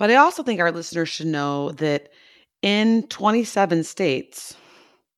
[0.01, 2.09] But I also think our listeners should know that
[2.63, 4.55] in 27 states,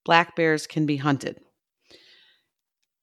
[0.04, 1.40] black bears can be hunted.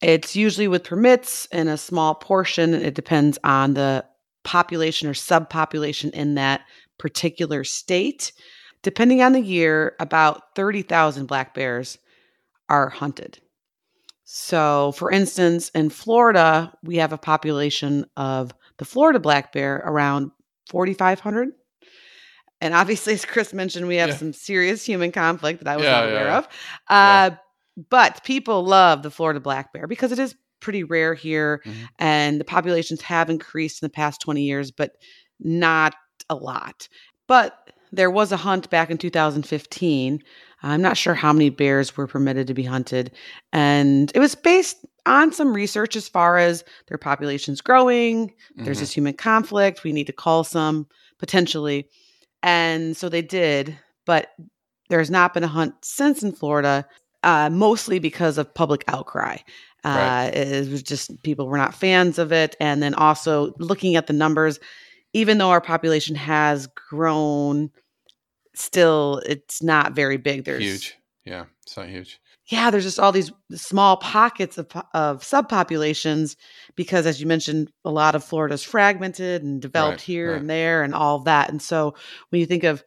[0.02, 2.74] It's usually with permits and a small portion.
[2.74, 4.04] It depends on the
[4.44, 6.66] population or subpopulation in that
[6.98, 8.32] particular state.
[8.82, 11.96] Depending on the year, about 30,000 black bears
[12.68, 13.38] are hunted.
[14.24, 20.30] So, for instance, in Florida, we have a population of the Florida black bear around
[20.68, 21.52] 4,500.
[22.60, 24.16] And obviously, as Chris mentioned, we have Yeah.
[24.16, 26.38] some serious human conflict that I was Yeah, not aware yeah.
[26.38, 26.48] of.
[26.88, 27.30] Uh,
[27.88, 31.88] But people love the Florida black bear because it is pretty rare here, Mhm.
[31.98, 34.92] and the populations have increased in the past 20 years, but
[35.38, 35.94] not
[36.28, 36.88] a lot.
[37.26, 40.22] But there was a hunt back in 2015.
[40.62, 43.12] I'm not sure how many bears were permitted to be hunted.
[43.52, 48.80] And it was based on some research as far as their population's growing, there's Mhm.
[48.80, 50.86] this human conflict, we need to call some
[51.18, 51.88] potentially.
[52.42, 54.32] And so they did, but
[54.88, 56.86] there's not been a hunt since in Florida,
[57.22, 59.36] uh, mostly because of public outcry.
[59.84, 60.26] Uh, Right.
[60.34, 62.56] It was just people were not fans of it.
[62.60, 64.58] And then also looking at the numbers,
[65.12, 67.70] even though our population has grown,
[68.54, 70.44] still it's not very big.
[70.44, 70.96] There's huge.
[71.24, 72.20] Yeah, it's not huge.
[72.50, 76.34] Yeah, there's just all these small pockets of, of subpopulations
[76.74, 80.40] because, as you mentioned, a lot of Florida's fragmented and developed Right, here right.
[80.40, 81.48] and there and all of that.
[81.48, 81.94] And so
[82.30, 82.82] when you think of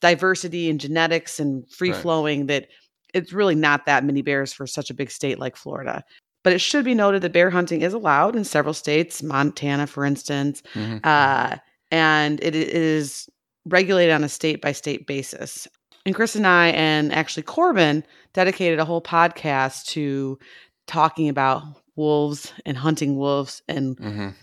[0.00, 2.00] diversity and genetics and free Right.
[2.00, 2.68] flowing, that
[3.12, 6.04] it's really not that many bears for such a big state like Florida.
[6.44, 10.04] But it should be noted that bear hunting is allowed in several states, Montana, for
[10.04, 11.00] instance, Mhm.
[11.04, 11.56] uh,
[11.90, 13.28] and it is
[13.66, 15.66] regulated on a state by state basis.
[16.06, 20.38] And Chris and I, and actually Corbin, dedicated a whole podcast to
[20.86, 21.62] talking about
[21.96, 24.34] wolves and hunting wolves and Mhm.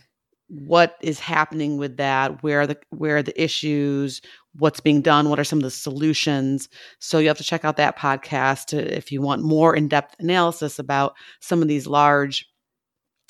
[0.48, 4.22] what is happening with that, where are the where are the issues,
[4.58, 6.68] what's being done, what are some of the solutions.
[7.00, 10.80] So you have to check out that podcast to, if you want more in-depth analysis
[10.80, 12.48] about some of these large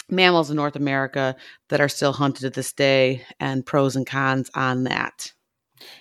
[0.10, 1.36] mammals in North America
[1.70, 5.32] that are still hunted to this day and pros and cons on that.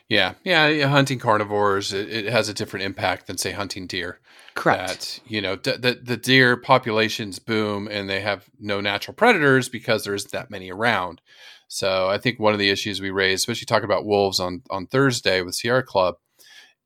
[0.09, 4.21] Yeah, yeah, yeah hunting carnivores it, it, has a different impact than say hunting deer.
[4.55, 5.21] Correct.
[5.25, 9.69] That, you know, d- the the deer populations boom and they have no natural predators
[9.69, 11.21] because there isn't that many around.
[11.69, 14.87] So I think one of the issues we raised, especially talking about wolves on on
[14.87, 16.17] Thursday with Sierra Club,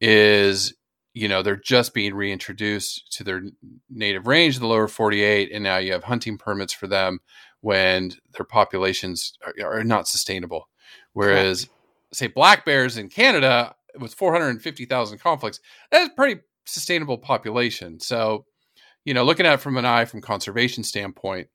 [0.01, 0.75] is
[1.15, 3.43] you know they're just being reintroduced to their
[3.89, 7.21] native range, the lower 48, and now you have hunting permits for them
[7.63, 10.69] when their populations are, are not sustainable.
[11.15, 11.81] Whereas, Correct.
[12.15, 18.01] Say, black bears in Canada with 450,000 conflicts, that's a pretty sustainable population.
[18.01, 18.47] So,
[19.05, 21.49] you know, looking at it from an eye from conservation standpoint,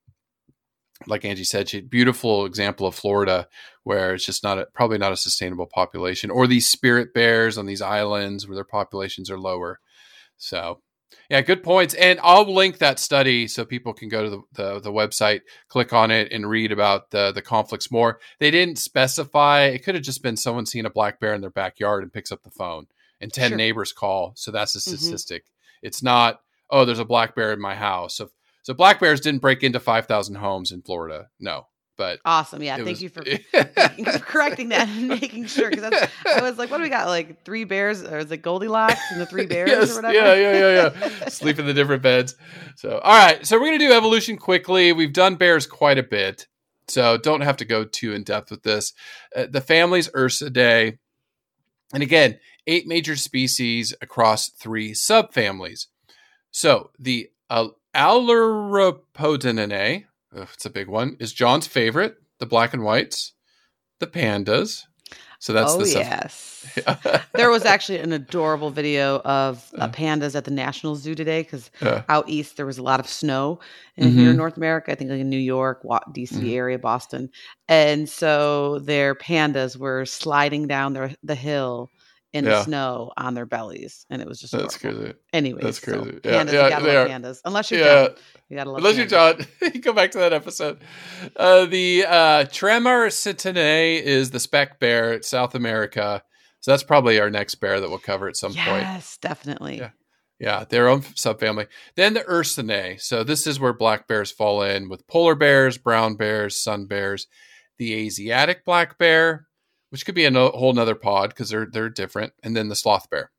[1.07, 3.47] like Angie said, she beautiful example of Florida
[3.83, 7.65] where it's just not a, probably not a sustainable population, or these spirit bears on
[7.65, 9.79] these islands where their populations are lower.
[10.37, 10.81] So,
[11.29, 11.93] yeah, good points.
[11.93, 15.93] And I'll link that study so people can go to the, the, the, website, click
[15.93, 18.19] on it, and read about the, the conflicts more.
[18.39, 19.65] They didn't specify.
[19.65, 22.31] It could have just been someone seeing a black bear in their backyard and picks
[22.31, 22.87] up the phone,
[23.21, 23.57] and 10 sure.
[23.57, 24.33] neighbors call.
[24.35, 24.95] So that's a mm-hmm.
[24.95, 25.43] statistic.
[25.43, 25.87] Mm-hmm.
[25.87, 28.15] It's not, oh, there's a black bear in my house.
[28.15, 28.31] So
[28.69, 31.29] so black bears didn't break into 5,000 homes in Florida.
[31.39, 31.65] No.
[31.99, 32.63] But awesome.
[32.63, 32.77] Yeah.
[32.77, 35.69] Thank was, you for, for correcting that and making sure.
[35.69, 37.07] Cause that's, I was like, what do we got?
[37.07, 40.13] Like three bears or is it Goldilocks and the three bears yes, or whatever?
[40.13, 41.27] Yeah, yeah, yeah, yeah.
[41.27, 42.37] Sleep in the different beds.
[42.77, 43.45] So, all right.
[43.45, 44.93] So we're going to do evolution quickly.
[44.93, 46.47] We've done bears quite a bit.
[46.87, 48.93] So don't have to go too in depth with this.
[49.35, 50.97] Uh, the family's Ursidae.
[51.93, 55.87] And again, eight major species across three subfamilies.
[56.49, 57.67] So the uh,
[60.33, 63.33] Ailuropodinae, it's a big one, is John's favorite, the black and whites,
[63.99, 64.83] the pandas.
[65.41, 66.77] So that's oh, the yes.
[67.33, 71.71] there was actually an adorable video of uh, pandas at the National Zoo today because
[71.81, 73.59] uh, out east there was a lot of snow.
[73.95, 74.19] And mm-hmm.
[74.19, 76.49] here in North America, I think like in New York, DC mm-hmm.
[76.49, 77.29] area, Boston.
[77.69, 81.89] And so their pandas were sliding down their, the hill
[82.33, 82.51] in yeah.
[82.51, 85.01] the snow on their bellies, and it was just that's horrible.
[85.01, 85.17] crazy.
[85.33, 85.99] Anyway, that's crazy.
[85.99, 87.41] So yeah, pandas, yeah, you gotta love pandas.
[87.45, 88.07] Unless you're yeah.
[88.07, 88.15] John,
[88.49, 88.77] you gotta love.
[88.77, 88.97] Unless pandas.
[88.97, 90.79] you're John, you go back to that episode.
[91.35, 96.23] Uh, the uh, Tremarctinae is the speck bear at South America,
[96.59, 98.81] so that's probably our next bear that we'll cover at some yes, point.
[98.83, 99.77] Yes, definitely.
[99.77, 99.89] Yeah.
[100.39, 101.67] Yeah, their own subfamily.
[101.97, 102.97] Then the Ursinae.
[102.97, 107.27] So this is where black bears fall in with polar bears, brown bears, sun bears.
[107.77, 109.48] The Asiatic black bear,
[109.89, 112.75] which could be a no, whole nother pod because they're they're different, and then the
[112.75, 113.31] sloth bear.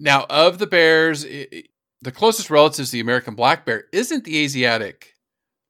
[0.00, 1.68] Now, of the bears, it,
[2.00, 5.14] the closest relative to the American black bear isn't the Asiatic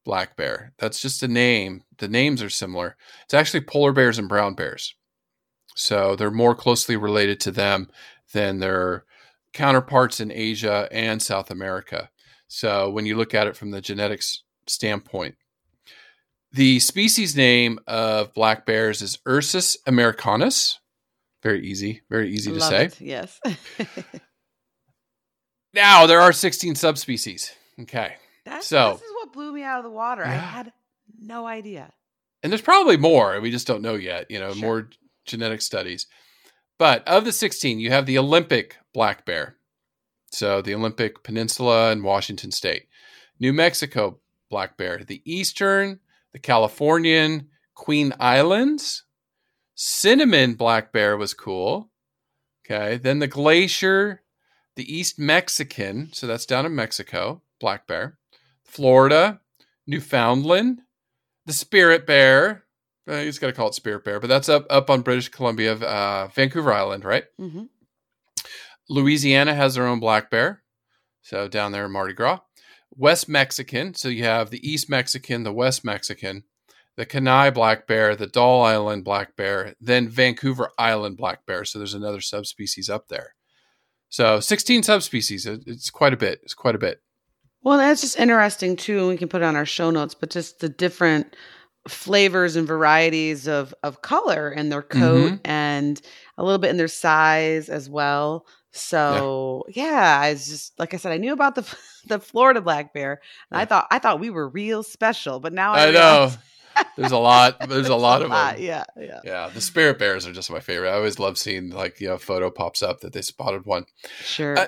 [0.05, 0.73] black bear.
[0.77, 1.83] That's just a name.
[1.97, 2.95] The names are similar.
[3.23, 4.95] It's actually polar bears and brown bears.
[5.75, 7.89] So they're more closely related to them
[8.33, 9.05] than their
[9.53, 12.09] counterparts in Asia and South America.
[12.47, 15.35] So when you look at it from the genetics standpoint,
[16.51, 20.79] the species name of black bears is Ursus americanus.
[21.41, 22.85] Very easy, very easy to say.
[22.85, 23.01] It.
[23.01, 23.39] Yes.
[25.73, 27.53] now there are 16 subspecies.
[27.81, 28.15] Okay.
[28.45, 30.23] That's, so this is what blew me out of the water.
[30.23, 30.31] Yeah.
[30.31, 30.73] I had
[31.17, 31.93] no idea.
[32.43, 33.39] And there's probably more.
[33.39, 34.29] We just don't know yet.
[34.29, 34.61] You know, sure.
[34.61, 34.89] more
[35.25, 36.07] genetic studies.
[36.77, 39.55] But of the 16, you have the Olympic black bear.
[40.31, 42.87] So the Olympic Peninsula and Washington State.
[43.39, 45.03] New Mexico black bear.
[45.05, 45.99] The Eastern
[46.33, 49.03] the Californian Queen Islands.
[49.75, 51.91] Cinnamon black bear was cool.
[52.65, 52.97] Okay.
[52.97, 54.23] Then the glacier,
[54.75, 56.09] the East Mexican.
[56.13, 58.17] So that's down in Mexico, black bear.
[58.63, 59.41] Florida,
[59.87, 60.81] Newfoundland,
[61.45, 62.65] the spirit bear.
[63.07, 65.73] Uh, just got to call it spirit bear, but that's up up on British Columbia,
[65.73, 67.23] uh, Vancouver Island, right?
[67.41, 67.63] Mm-hmm.
[68.87, 70.61] Louisiana has their own black bear,
[71.23, 72.39] so down there in Mardi Gras.
[72.99, 73.93] West Mexican.
[73.93, 76.43] So you have the East Mexican, the West Mexican,
[76.97, 81.63] the Kenai black bear, the Dall Island black bear, then Vancouver Island black bear.
[81.63, 83.35] So there's another subspecies up there.
[84.09, 85.45] So 16 subspecies.
[85.45, 86.41] It's quite a bit.
[86.43, 87.01] It's quite a bit.
[87.61, 89.07] Well, that's just interesting too.
[89.07, 91.37] We can put it on our show notes, but just the different
[91.87, 95.35] flavors and varieties of of color in their coat mm-hmm.
[95.45, 96.01] and
[96.37, 98.45] a little bit in their size as well.
[98.71, 99.83] So yeah.
[99.83, 101.75] yeah, I was just like I said, I knew about the
[102.07, 103.61] the Florida black bear, and yeah.
[103.61, 106.31] I thought I thought we were real special, but now I, I know
[106.95, 107.67] there's a lot.
[107.67, 108.65] There's a lot of lot, them.
[108.65, 109.49] Yeah, yeah, yeah.
[109.49, 110.89] The spirit bears are just my favorite.
[110.89, 113.85] I always love seeing like you know photo pops up that they spotted one.
[114.21, 114.57] Sure.
[114.57, 114.67] Uh,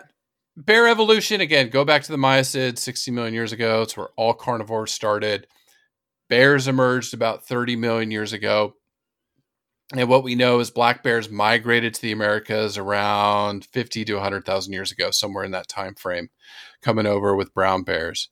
[0.58, 1.70] bear evolution again.
[1.70, 3.84] Go back to the Miacids, 60 million years ago.
[3.84, 5.48] It's where all carnivores started.
[6.30, 8.76] Bears emerged about 30 million years ago.
[9.94, 14.72] And what we know is black bears migrated to the Americas around 50 to 100,000
[14.72, 16.30] years ago, somewhere in that time frame,
[16.82, 18.30] coming over with brown bears.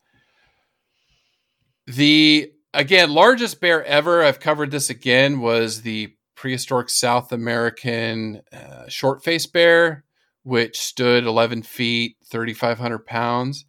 [1.85, 8.87] The again largest bear ever, I've covered this again, was the prehistoric South American uh,
[8.87, 10.05] short faced bear,
[10.43, 13.65] which stood 11 feet, 3,500 pounds.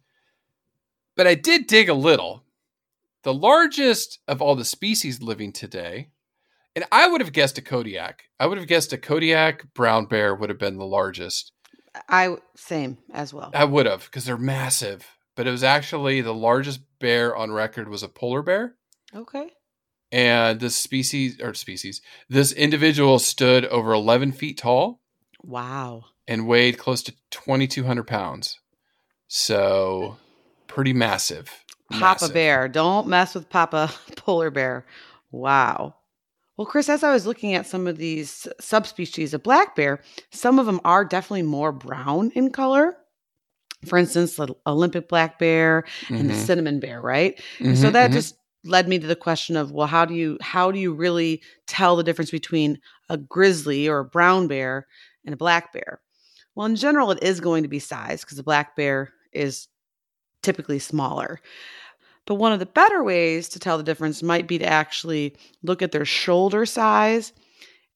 [1.17, 2.45] But I did dig a little.
[3.23, 6.09] The largest of all the species living today,
[6.75, 8.23] and I would have guessed a Kodiak.
[8.39, 11.51] I would have guessed a Kodiak brown bear would have been the largest.
[12.07, 13.51] I same as well.
[13.53, 15.05] I would have because they're massive.
[15.35, 18.75] But it was actually the largest bear on record was a polar bear.
[19.15, 19.47] Okay.
[20.11, 24.99] And this species or species, this individual stood over 11 feet tall
[25.41, 26.03] Wow.
[26.27, 28.59] and weighed close to 2,200 pounds.
[29.27, 30.17] So
[30.67, 31.49] pretty massive.
[31.91, 32.33] Papa Massive.
[32.33, 32.67] bear.
[32.67, 34.85] Don't mess with Papa polar bear.
[35.31, 35.95] Wow.
[36.61, 39.99] Well, Chris, as I was looking at some of these subspecies of black bear,
[40.29, 42.95] some of them are definitely more brown in color.
[43.87, 46.45] For instance, the Olympic black bear and the Mhm.
[46.45, 47.41] cinnamon bear, right?
[47.59, 48.13] And so that mhm.
[48.13, 51.41] just led me to the question of, well, how do you how do you really
[51.65, 54.85] tell the difference between a grizzly or a brown bear
[55.25, 55.99] and a black bear?
[56.53, 59.67] Well, in general, it is going to be size because the black bear is
[60.43, 61.39] typically smaller.
[62.25, 65.81] But one of the better ways to tell the difference might be to actually look
[65.81, 67.33] at their shoulder size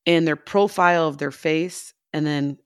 [0.06, 2.58] and their profile of their face and then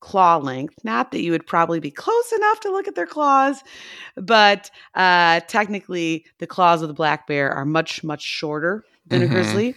[0.00, 0.74] claw length.
[0.82, 3.62] Not that you would probably be close enough to look at their claws,
[4.16, 9.24] but uh, technically the claws of the black bear are much, much shorter than Mhm.
[9.24, 9.74] a grizzly.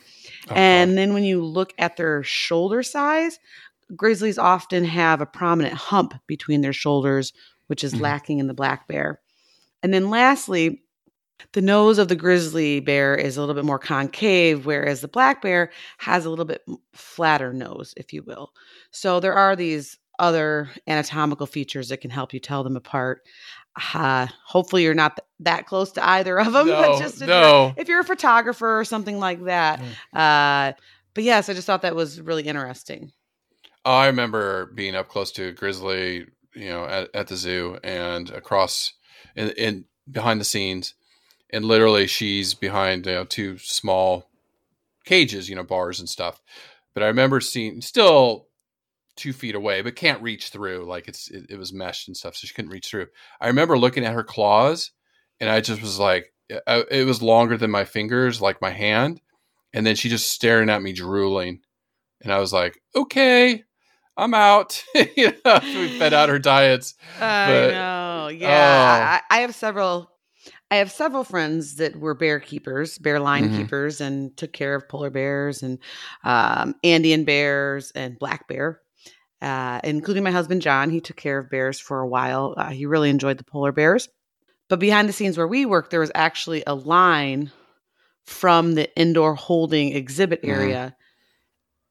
[0.50, 3.38] Oh, and then when you look at their shoulder size,
[3.96, 7.34] grizzlies often have a prominent hump between their shoulders,
[7.68, 8.02] which is Mhm.
[8.02, 9.20] lacking in the black bear.
[9.82, 10.82] And then lastly,
[11.52, 15.42] the nose of the grizzly bear is a little bit more concave, whereas the black
[15.42, 18.54] bear has a little bit flatter nose, if you will.
[18.92, 23.24] So there are these other anatomical features that can help you tell them apart.
[23.94, 26.68] Uh, hopefully, you're not th- that close to either of them.
[26.74, 27.66] No, but just if, no.
[27.66, 29.82] you're, if you're a photographer or something like that.
[30.14, 30.74] Uh,
[31.14, 33.12] but yes, I just thought that was really interesting.
[33.86, 36.26] Oh, I remember being up close to a grizzly,
[36.56, 38.94] you know, at, at the zoo and across
[39.36, 40.94] in, in behind the scenes,
[41.54, 44.30] and literally she's behind you know two small
[45.06, 46.42] cages, you know, bars and stuff.
[46.94, 48.48] But I remember seeing still
[49.16, 50.86] two feet away, but can't reach through.
[50.86, 53.08] Like it's it, it was meshed and stuff, so she couldn't reach through.
[53.40, 54.92] I remember looking at her claws,
[55.40, 56.34] and I just was like,
[56.68, 59.22] I, it was longer than my fingers, like my hand,
[59.74, 61.62] and then she just staring at me, drooling,
[62.22, 63.64] and I was like, okay.
[64.16, 64.84] I'm out.
[65.18, 66.94] you know, we fed out her diets.
[67.20, 68.28] I But- know.
[68.28, 68.48] Yeah.
[68.48, 69.34] Oh.
[69.36, 70.08] I, I have several
[70.74, 73.58] I have several friends that were bear keepers, bear line Mhm.
[73.58, 75.78] keepers, and took care of polar bears and
[76.24, 78.82] um, Andean bears and black bear,
[79.40, 80.90] uh, including my husband John.
[80.90, 82.56] He took care of bears for a while.
[82.58, 84.10] Uh, he really enjoyed the polar bears.
[84.68, 87.52] But behind the scenes where we worked, there was actually a line
[88.26, 90.50] from the indoor holding exhibit Mhm.
[90.50, 90.96] area,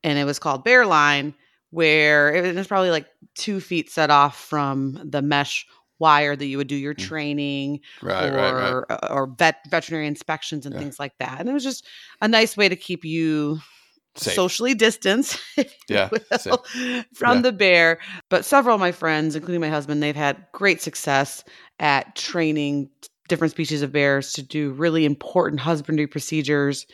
[0.02, 1.34] and it was called Bear Line,
[1.70, 3.06] where it was probably like
[3.36, 5.66] two feet set off from the mesh
[6.02, 7.08] wire that you would do your Mm.
[7.08, 8.54] training Right, or right,
[8.90, 8.98] right.
[9.02, 10.80] uh, or vet veterinary inspections and Yeah.
[10.80, 11.38] things like that.
[11.40, 11.86] And it was just
[12.20, 13.60] a nice way to keep you
[14.16, 14.34] Safe.
[14.34, 15.38] socially distanced
[15.88, 16.10] Yeah,
[16.46, 16.64] will,
[17.14, 17.42] from Yeah.
[17.42, 17.98] the bear.
[18.28, 21.44] But several of my friends, including my husband, they've had great success
[21.80, 22.90] at training
[23.28, 26.86] different species of bears to do really important husbandry procedures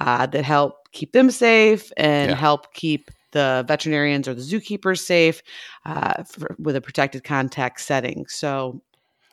[0.00, 2.36] uh, that help keep them safe and Yeah.
[2.36, 5.42] help keep the veterinarians or the zookeepers safe
[5.86, 8.26] uh, for, with a protected contact setting.
[8.28, 8.82] So,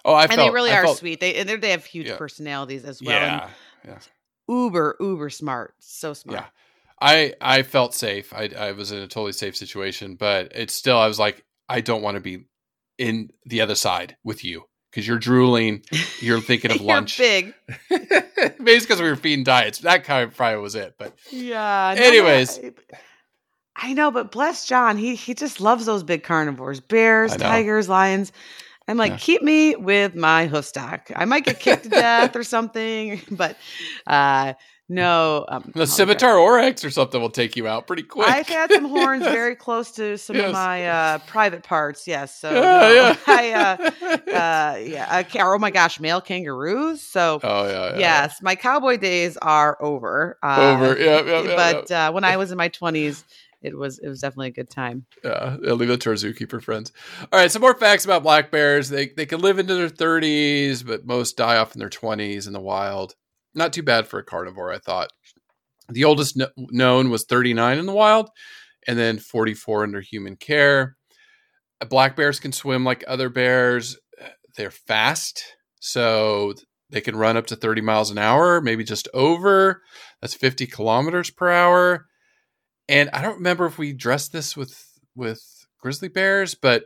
[0.06, 1.20] Oh, I and felt, they really I are felt- sweet.
[1.20, 2.18] They and they're- have huge Yeah.
[2.18, 3.18] personalities as well.
[3.18, 3.52] and
[3.86, 4.00] Yeah,
[4.48, 6.40] uber uber smart, so smart.
[6.42, 6.46] yeah.
[7.02, 8.34] I I felt safe.
[8.34, 10.98] I I was in a totally safe situation, but it's still.
[10.98, 12.46] I was like, I don't want to be
[12.98, 15.84] in the other side with you because you're drooling.
[16.22, 17.18] You're thinking of You're lunch.
[17.18, 17.54] big.
[17.90, 19.80] Maybe it's because we were feeding diets.
[19.80, 20.96] That kind of probably was it.
[20.98, 21.94] But Yeah.
[21.98, 22.58] Anyways.
[22.60, 22.72] I,
[23.80, 28.32] I know, but bless John, he he just loves those big carnivores, bears, tigers, lions.
[28.88, 29.18] I'm like, Yeah.
[29.18, 31.12] keep me with my hoof stock.
[31.16, 33.58] I might get kicked to death or something, but
[34.08, 34.54] uh
[34.90, 35.46] no.
[35.50, 38.28] Um, the oh, scimitar oryx or something will take you out pretty quick.
[38.28, 40.46] I've had some horns very close to some Yes.
[40.48, 42.08] of my uh, private parts.
[42.08, 43.16] Yes, so Yeah, no, yeah.
[43.28, 47.02] I, uh, uh, yeah, I oh my gosh, male kangaroos.
[47.02, 47.98] So oh yeah, yeah.
[48.00, 50.38] yes, my cowboy days are over.
[50.42, 50.98] Uh, Over.
[50.98, 51.56] Yeah, yeah, yeah.
[51.56, 53.26] but uh, when I was in my twenties,
[53.62, 55.06] it was it was definitely a good time.
[55.24, 56.92] Yeah, to our zookeeper friends.
[57.32, 58.90] All right, some more facts about black bears.
[58.90, 62.54] They they can live into their 30s, but most die off in their 20s in
[62.54, 63.16] the wild.
[63.56, 65.10] Not too bad for a carnivore, I thought.
[65.90, 68.30] The oldest kn- known was 39 in the wild,
[68.88, 70.96] and then 44 under human care.
[71.82, 73.98] Uh, Black bears can swim like other bears.
[74.58, 75.44] They're fast,
[75.80, 76.54] so
[76.90, 79.82] they can run up to 30 miles an hour, maybe just over.
[80.22, 82.06] That's 50 kilometers per hour.
[82.90, 84.84] And I don't remember if we addressed this with
[85.16, 85.42] with
[85.80, 86.86] grizzly bears, but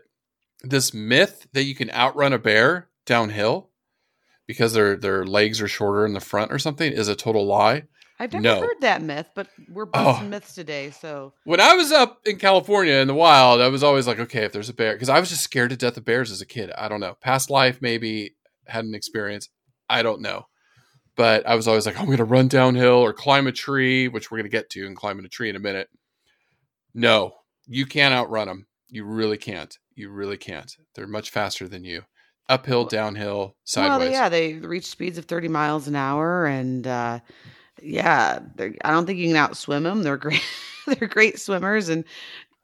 [0.64, 3.70] this myth that you can outrun a bear downhill
[4.48, 7.84] because their their legs are shorter in the front or something is a total lie.
[8.20, 8.62] I've never No.
[8.62, 9.92] heard that myth, but we're oh.
[9.92, 10.30] busting Oh.
[10.30, 10.92] myths today.
[10.92, 14.44] So When I was up in California in the wild, I was always like, okay,
[14.46, 16.46] if there's a bear, because I was just scared to death of bears as a
[16.46, 16.72] kid.
[16.78, 17.16] I don't know.
[17.22, 18.36] Past life, maybe
[18.68, 19.50] had an experience.
[19.90, 20.46] I don't know.
[21.16, 24.32] But I was always like, I'm going to run downhill or climb a tree, which
[24.32, 25.90] we're going to get to and climbing a tree in a minute.
[26.94, 27.34] No,
[27.68, 28.68] you can't outrun them.
[28.90, 29.78] You really can't.
[29.96, 30.76] You really can't.
[30.96, 32.04] They're much faster than you.
[32.50, 34.10] Uphill, downhill, sideways.
[34.10, 37.20] Well, yeah, they reach speeds of 30 miles an hour, and uh,
[37.82, 40.04] yeah, I don't think you can outswim them.
[40.04, 40.44] They're great.
[40.86, 42.04] they're great swimmers, and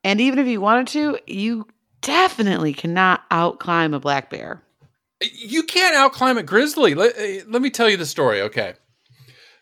[0.04, 1.68] and even if you wanted to, you
[2.02, 4.62] definitely cannot outclimb a black bear.
[5.22, 6.94] You can't outclimb a grizzly.
[6.94, 8.42] Let, eh, let me tell you the story.
[8.42, 8.74] Okay.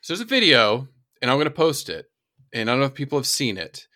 [0.01, 0.87] So there's a video,
[1.21, 2.07] and I'm going to post it.
[2.53, 3.87] And I don't know if people have seen it,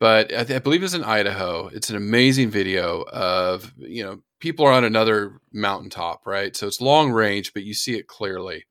[0.00, 1.68] but I, th- I believe it's in Idaho.
[1.68, 6.56] It's an amazing video of, you know, people are on another mountaintop, right?
[6.56, 8.64] So it's long range, but you see it clearly.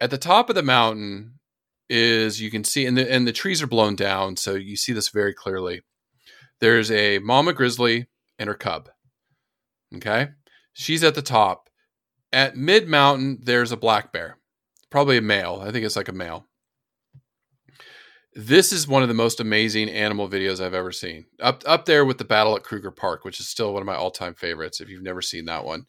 [0.00, 1.38] At the top of the mountain
[1.88, 4.36] is you can see, and the, and the trees are blown down.
[4.36, 5.82] So you see this very clearly.
[6.60, 8.06] There's a mama grizzly
[8.38, 8.90] and her cub.
[9.94, 10.28] Okay.
[10.78, 11.70] She's at the top.
[12.34, 14.36] At mid mountain, there's a black bear,
[14.90, 15.62] probably a male.
[15.64, 16.44] I think it's like a male.
[18.34, 21.24] This is one of the most amazing animal videos I've ever seen.
[21.40, 23.94] Up up there with the battle at Kruger Park, which is still one of my
[23.94, 24.82] all time favorites.
[24.82, 25.86] If you've never seen that one,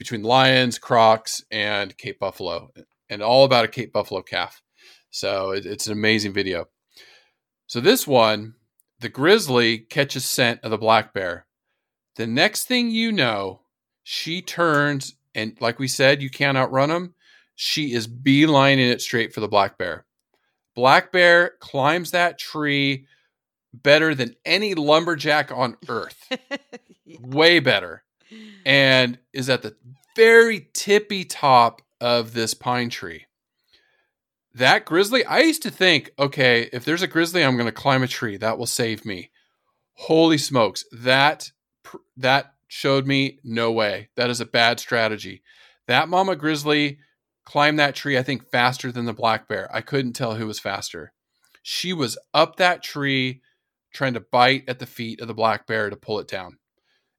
[0.00, 2.70] between lions, crocs, and Cape Buffalo,
[3.08, 4.62] and all about a Cape Buffalo calf.
[5.10, 6.64] So it, it's an amazing video.
[7.68, 8.54] So this one,
[8.98, 11.46] the grizzly catches scent of the black bear.
[12.16, 13.60] The next thing you know,
[14.04, 17.14] she turns and like we said, you can't outrun them.
[17.56, 20.06] She is beelining it straight for the black bear.
[20.74, 23.06] Black bear climbs that tree
[23.72, 26.30] better than any lumberjack on earth.
[27.20, 28.04] Way better.
[28.64, 29.76] And is at the
[30.16, 33.26] very tippy top of this pine tree.
[34.54, 38.04] That grizzly, I used to think, okay, if there's a grizzly, I'm going to climb
[38.04, 38.36] a tree.
[38.36, 39.30] That will save me.
[39.94, 40.84] Holy smokes.
[40.92, 41.50] That
[42.16, 44.08] that showed me no way.
[44.16, 45.42] That is a bad strategy.
[45.86, 46.98] That mama grizzly
[47.44, 49.68] climbed that tree, I think, faster than the black bear.
[49.74, 51.12] I couldn't tell who was faster.
[51.62, 53.42] She was up that tree
[53.92, 56.58] trying to bite at the feet of the black bear to pull it down.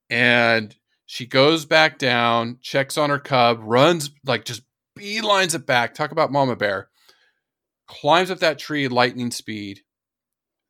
[0.10, 0.76] And
[1.06, 4.64] she goes back down, checks on her cub, runs like just
[4.98, 5.94] beelines it back.
[5.94, 6.90] Talk about mama bear.
[7.88, 9.82] Climbs up that tree lightning speed,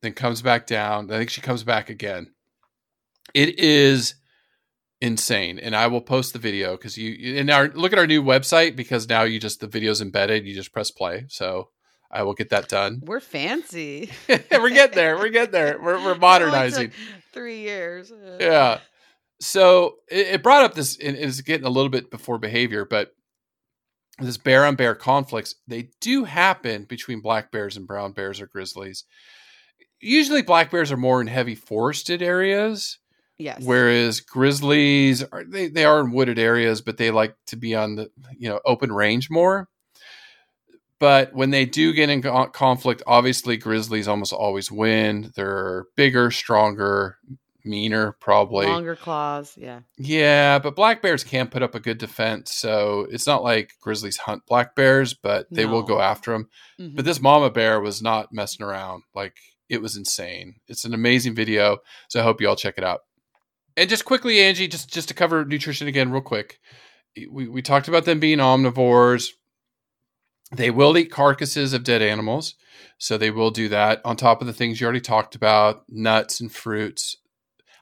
[0.01, 1.09] then comes back down.
[1.09, 2.33] I think she comes back again.
[3.33, 4.15] It is
[5.05, 5.59] insane.
[5.59, 8.75] And i will post the video because you and our look at our new website
[8.75, 11.25] because now you just the video's embedded you just press play.
[11.29, 11.69] So
[12.11, 13.01] i will get that done.
[13.03, 14.11] We're fancy.
[14.29, 15.79] we're getting there we're getting there.
[15.81, 16.91] We're, we're modernizing.
[17.33, 18.11] Three years.
[18.39, 18.79] Yeah.
[19.39, 23.11] So it, it brought up this it is getting a little bit before behavior but
[24.19, 28.47] this bear on bear conflicts they do happen between black bears and brown bears or
[28.47, 29.05] grizzlies.
[30.01, 32.99] Usually black bears are more in heavy forested areas
[33.37, 33.61] Yes.
[33.63, 37.95] Whereas grizzlies are they, they are in wooded areas, but they like to be on
[37.95, 39.67] the you know open range more.
[40.99, 45.31] But when they do get in co- conflict, obviously grizzlies almost always win.
[45.35, 47.17] They're bigger, stronger,
[47.65, 48.65] meaner, probably.
[48.67, 49.57] longer claws.
[49.57, 49.81] Yeah.
[49.97, 54.17] Yeah, but black bears can put up a good defense, so it's not like grizzlies
[54.17, 56.47] hunt black bears, but they will go after them.
[56.79, 56.95] Mhm.
[56.95, 59.03] But this mama bear was not messing around.
[59.13, 59.35] Like
[59.67, 60.55] it was insane.
[60.69, 63.01] It's an amazing video, so I hope you all check it out.
[63.77, 66.59] And just quickly, Angie, just just to cover nutrition again, real quick.
[67.31, 69.29] We we talked about them being omnivores.
[70.51, 72.55] They will eat carcasses of dead animals,
[72.97, 76.39] so they will do that on top of the things you already talked about: nuts
[76.39, 77.17] and fruits,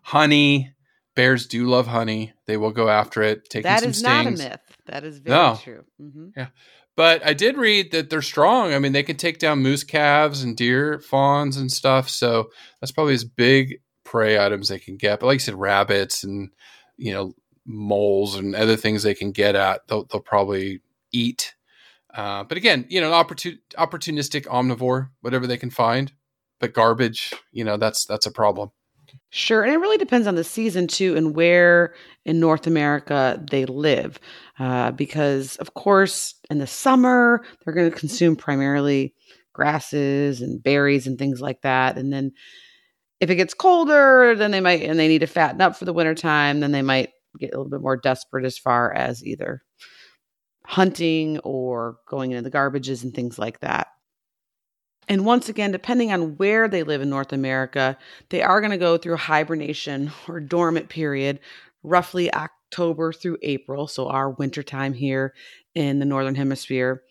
[0.03, 0.73] honey.
[1.15, 2.33] Bears do love honey.
[2.47, 4.59] They will go after it, taking That some is not a myth.
[4.87, 5.59] That is very No.
[5.61, 5.83] true.
[5.99, 6.29] hmm
[6.95, 8.73] But I did read that they're strong.
[8.73, 12.09] I mean, they can take down moose calves and deer fawns and stuff.
[12.09, 12.49] So
[12.81, 15.19] that's probably as big prey items they can get.
[15.19, 16.51] But like you said, rabbits and
[16.97, 17.33] you know
[17.65, 20.81] moles and other things they can get at, they'll, they'll probably
[21.11, 21.55] eat.
[22.13, 26.11] Uh, but again, you know, opportun- opportunistic omnivore, whatever they can find.
[26.59, 28.71] But garbage, you know, that's that's a problem.
[29.29, 29.63] Sure.
[29.63, 34.19] And it really depends on the season too and where in North America they live.
[34.59, 39.13] Uh, because, of course, in the summer, they're going to consume primarily
[39.51, 41.97] grasses and berries and things like that.
[41.97, 42.31] And then
[43.23, 45.93] if it gets colder, then they might, and they need to fatten up for the
[45.93, 49.61] wintertime, then they might get a little bit more desperate as far as either
[50.65, 53.87] hunting or going into the garbages and things like that.
[55.07, 57.97] And once again, depending on where they live in North America,
[58.29, 61.39] they are going to go through hibernation or dormant period,
[61.81, 63.87] roughly October through April.
[63.87, 65.33] So, our wintertime here
[65.75, 67.03] in the Northern Hemisphere.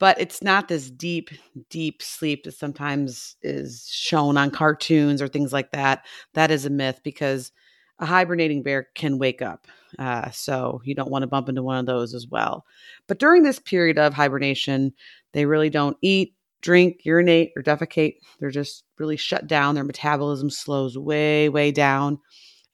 [0.00, 1.30] But it's not this deep,
[1.68, 6.06] deep sleep that sometimes is shown on cartoons or things like that.
[6.32, 7.52] That is a myth because
[7.98, 9.66] a hibernating bear can wake up.
[9.98, 12.64] Uh, so you don't want to bump into one of those as well.
[13.08, 14.94] But during this period of hibernation,
[15.32, 18.14] they really don't eat, drink, urinate, or defecate.
[18.38, 19.74] They're just really shut down.
[19.74, 22.18] Their metabolism slows way, way down.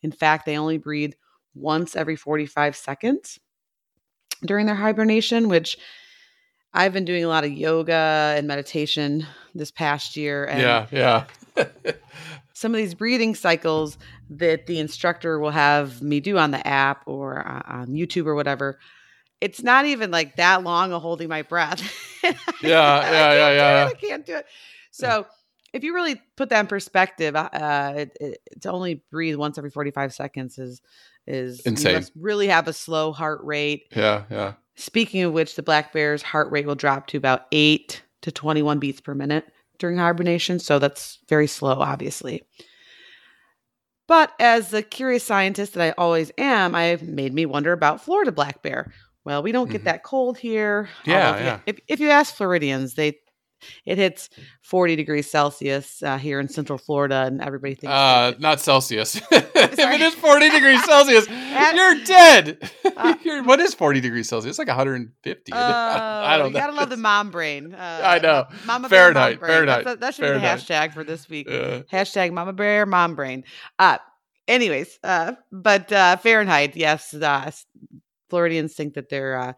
[0.02, 1.14] In fact, they only breathe
[1.56, 3.40] once every 45 seconds
[4.44, 5.76] during their hibernation, which
[6.76, 10.44] I've been doing a lot of yoga and meditation this past year.
[10.44, 11.24] And yeah, yeah.
[12.52, 13.96] some of these breathing cycles
[14.28, 18.34] that the instructor will have me do on the app or uh, on YouTube or
[18.34, 18.78] whatever,
[19.40, 21.80] it's not even like that long of holding my breath.
[22.22, 23.88] yeah, yeah, yeah, yeah.
[23.90, 24.46] I can't do it.
[24.90, 25.26] So
[25.72, 29.70] if you really put that in perspective, uh, it, it, to only breathe once every
[29.70, 30.82] 45 seconds is
[31.26, 31.92] is insane.
[31.92, 33.92] You must really have a slow heart rate.
[33.96, 34.52] Yeah, yeah.
[34.76, 38.78] Speaking of which, the black bear's heart rate will drop to about eight to 21
[38.78, 39.46] beats per minute
[39.78, 40.58] during hibernation.
[40.58, 42.42] So that's very slow, obviously.
[44.06, 48.32] But as the curious scientist that I always am, I've made me wonder about Florida
[48.32, 48.92] black bear.
[49.24, 49.86] Well, we don't get mm-hmm.
[49.86, 50.88] that cold here.
[51.04, 51.54] Yeah, if, yeah.
[51.54, 53.18] You, if, if you ask Floridians, they
[53.84, 54.30] it hits
[54.62, 57.92] 40 degrees Celsius uh, here in Central Florida, and everybody thinks.
[57.92, 59.16] Uh, not Celsius.
[59.30, 61.28] if it is 40 degrees Celsius,
[61.74, 62.70] you're dead.
[62.96, 64.50] Uh, you're, what is 40 degrees Celsius?
[64.50, 65.52] It's like 150.
[65.52, 66.58] Uh, I don't you know.
[66.58, 67.74] You gotta love the mom brain.
[67.74, 68.46] Uh, I know.
[68.64, 69.40] Mama Fahrenheit.
[69.40, 69.84] Bear Fahrenheit.
[69.84, 70.58] That's, that should Fahrenheit.
[70.60, 71.48] be the hashtag for this week.
[71.48, 73.44] Hashtag Mama Bear Mom Brain.
[73.78, 73.98] Uh,
[74.48, 77.14] anyways, uh, but uh, Fahrenheit, yes.
[77.14, 77.50] Uh,
[78.28, 79.52] Floridians think that they're uh,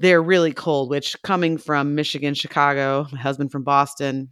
[0.00, 4.30] they're really cold, which coming from Michigan, Chicago, my husband from Boston,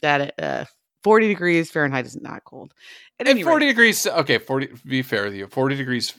[0.00, 0.64] that uh,
[1.02, 2.72] 40 degrees Fahrenheit is not cold.
[3.18, 6.14] At and 40 rate, degrees, okay, 40, be fair with you, 40 degrees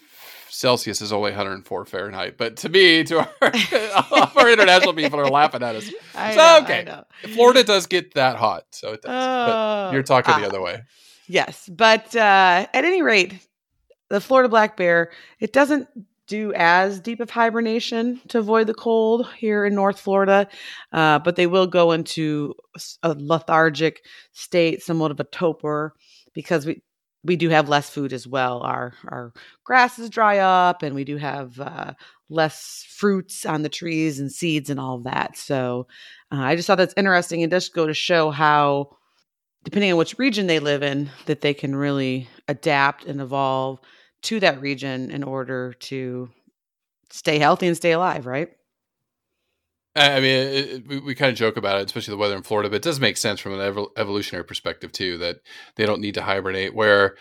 [0.50, 2.38] Celsius is only 104 Fahrenheit.
[2.38, 3.30] But to me, to our,
[4.36, 5.90] our international people are laughing at us.
[6.16, 7.34] I so, know, okay.
[7.34, 8.66] Florida does get that hot.
[8.72, 9.12] So it does.
[9.12, 10.82] Uh, but you're talking the uh, other way.
[11.28, 11.70] Yes.
[11.70, 13.40] But uh, at any rate,
[14.10, 15.88] the Florida black bear, it doesn't
[16.28, 20.48] do as deep of hibernation to avoid the cold here in North Florida,
[20.92, 22.54] uh, but they will go into
[23.02, 25.94] a lethargic state, somewhat of a torpor,
[26.34, 26.82] because we
[27.26, 28.62] we do have less food as well.
[28.62, 31.94] Our our grasses dry up, and we do have uh,
[32.30, 35.38] less fruits on the trees and seeds and all that.
[35.38, 35.88] So
[36.32, 38.98] uh, I just thought that's interesting and just go to show how,
[39.64, 43.80] depending on which region they live in, that they can really adapt and evolve
[44.24, 46.30] to that region in order to
[47.10, 48.50] stay healthy and stay alive, right?
[49.96, 52.42] I mean, it, it, we, we kind of joke about it, especially the weather in
[52.42, 55.42] Florida, but it does make sense from an ev- evolutionary perspective too that
[55.76, 56.74] they don't need to hibernate.
[56.74, 57.16] Where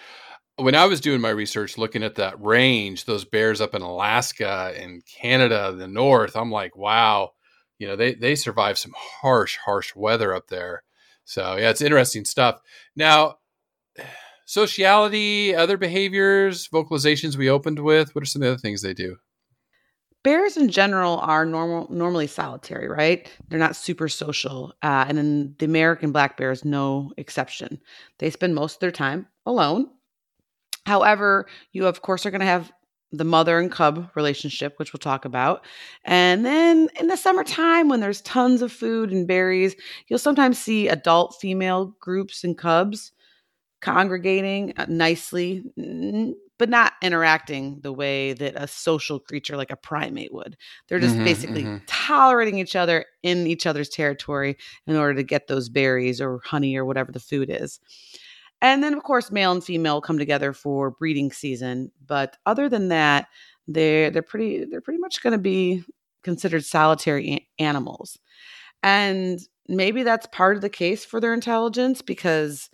[0.56, 4.72] when I was doing my research, looking at that range, those bears up in Alaska
[4.76, 7.32] and Canada, the north, I'm like, wow,
[7.78, 10.82] you know, they they survive some harsh, harsh weather up there.
[11.24, 12.60] So yeah, it's interesting stuff.
[12.96, 13.36] Now,
[14.52, 18.14] sociality, other behaviors, vocalizations we opened with.
[18.14, 19.16] What are some of the other things they do?
[20.24, 23.30] Bears in general are normal, normally solitary, right?
[23.48, 27.80] They're not super social, uh, and then the American black bear is no exception.
[28.18, 29.88] They spend most of their time alone.
[30.84, 32.70] However, you of course are going to have
[33.10, 35.64] the mother and cub relationship, which we'll talk about.
[36.04, 39.74] And then in the summertime, when there's tons of food and berries,
[40.08, 43.12] you'll sometimes see adult female groups and cubs
[43.82, 45.62] congregating uh, nicely,
[46.58, 50.56] but not interacting the way that a social creature like a primate would.
[50.88, 51.84] They're just mm-hmm, basically mm-hmm.
[51.86, 54.56] tolerating each other in each other's territory
[54.86, 57.80] in order to get those berries or honey or whatever the food is.
[58.60, 61.90] And then, of course, male and female come together for breeding season.
[62.06, 63.26] But other than that,
[63.66, 65.82] they're they're pretty they're pretty much going to be
[66.22, 68.18] considered solitary a- animals.
[68.84, 72.70] And maybe that's part of the case for their intelligence because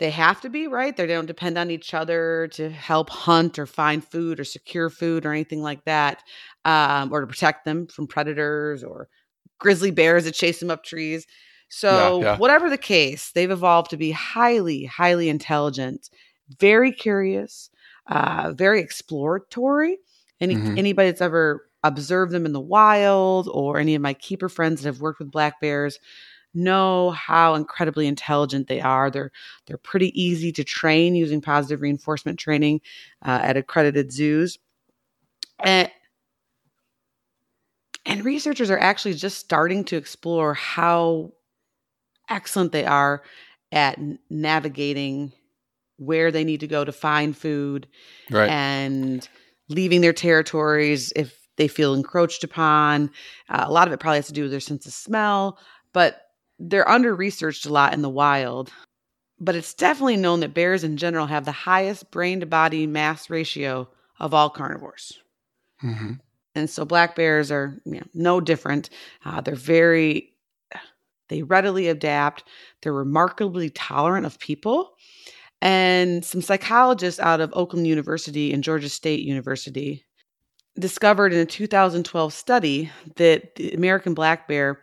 [0.00, 3.66] they have to be right they don't depend on each other to help hunt or
[3.66, 6.24] find food or secure food or anything like that
[6.64, 9.08] um, or to protect them from predators or
[9.58, 11.26] grizzly bears that chase them up trees
[11.68, 12.38] so yeah, yeah.
[12.38, 16.10] whatever the case they've evolved to be highly highly intelligent
[16.58, 17.70] very curious
[18.08, 19.98] uh, very exploratory
[20.40, 20.78] any mm-hmm.
[20.78, 24.88] anybody that's ever observed them in the wild or any of my keeper friends that
[24.88, 25.98] have worked with black bears
[26.54, 29.10] know how incredibly intelligent they are.
[29.10, 29.30] They're
[29.66, 32.80] they're pretty easy to train using positive reinforcement training
[33.24, 34.58] uh, at accredited zoos.
[35.62, 35.90] And,
[38.06, 41.32] and researchers are actually just starting to explore how
[42.28, 43.22] excellent they are
[43.72, 43.98] at
[44.30, 45.32] navigating
[45.96, 47.86] where they need to go to find food
[48.30, 48.48] right.
[48.48, 49.28] and
[49.68, 53.10] leaving their territories if they feel encroached upon.
[53.50, 55.58] Uh, a lot of it probably has to do with their sense of smell,
[55.92, 56.22] but
[56.60, 58.70] they're under researched a lot in the wild.
[59.42, 63.30] But it's definitely known that bears in general have the highest brain to body mass
[63.30, 63.88] ratio
[64.18, 65.18] of all carnivores.
[65.82, 66.12] Mm-hmm.
[66.54, 68.90] And so black bears are you know, no different.
[69.24, 70.34] Uh, they're very,
[71.28, 72.44] they readily adapt.
[72.82, 74.92] They're remarkably tolerant of people.
[75.62, 80.04] And some psychologists out of Oakland University and Georgia State University
[80.78, 84.82] discovered in a 2012 study that the American black bear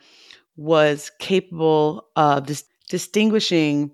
[0.57, 3.91] was capable of dis- distinguishing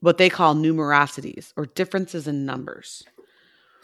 [0.00, 3.04] what they call numerosities or differences in numbers.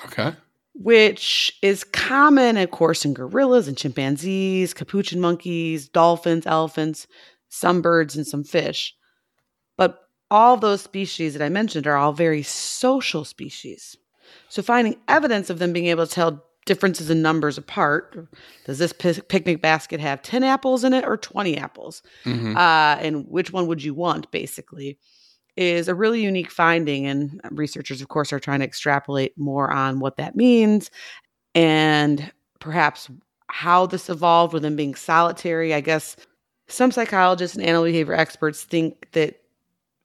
[0.05, 0.35] Okay.
[0.75, 7.07] Which is common, of course, in gorillas and chimpanzees, capuchin monkeys, dolphins, elephants,
[7.49, 8.95] some birds, and some fish.
[9.77, 10.01] But
[10.31, 13.97] all those species that I mentioned are all very social species.
[14.49, 18.29] So finding evidence of them being able to tell differences in numbers apart.
[18.67, 22.03] Does this p- picnic basket have 10 apples in it or 20 apples?
[22.25, 22.57] Mm-hmm.
[22.57, 24.99] Uh, and which one would you want, basically,
[25.57, 27.07] is a really unique finding.
[27.07, 30.91] And researchers, of course, are trying to extrapolate more on what that means
[31.55, 33.11] and perhaps
[33.49, 35.75] how this evolved with them being solitary.
[35.75, 36.15] I guess
[36.69, 39.41] some psychologists and animal behavior experts think that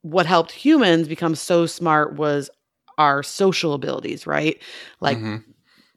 [0.02, 2.50] what helped humans become so smart was
[2.98, 4.62] our social abilities, right?
[5.02, 5.52] Like mm-hmm.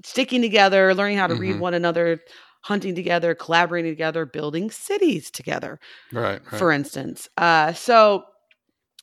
[0.06, 1.40] Sticking together, learning how to Mhm.
[1.40, 2.20] read one another,
[2.62, 5.80] hunting together, collaborating together, building cities together,
[6.12, 6.40] Right.
[6.40, 6.58] right.
[6.58, 7.28] for instance.
[7.36, 8.24] Uh, so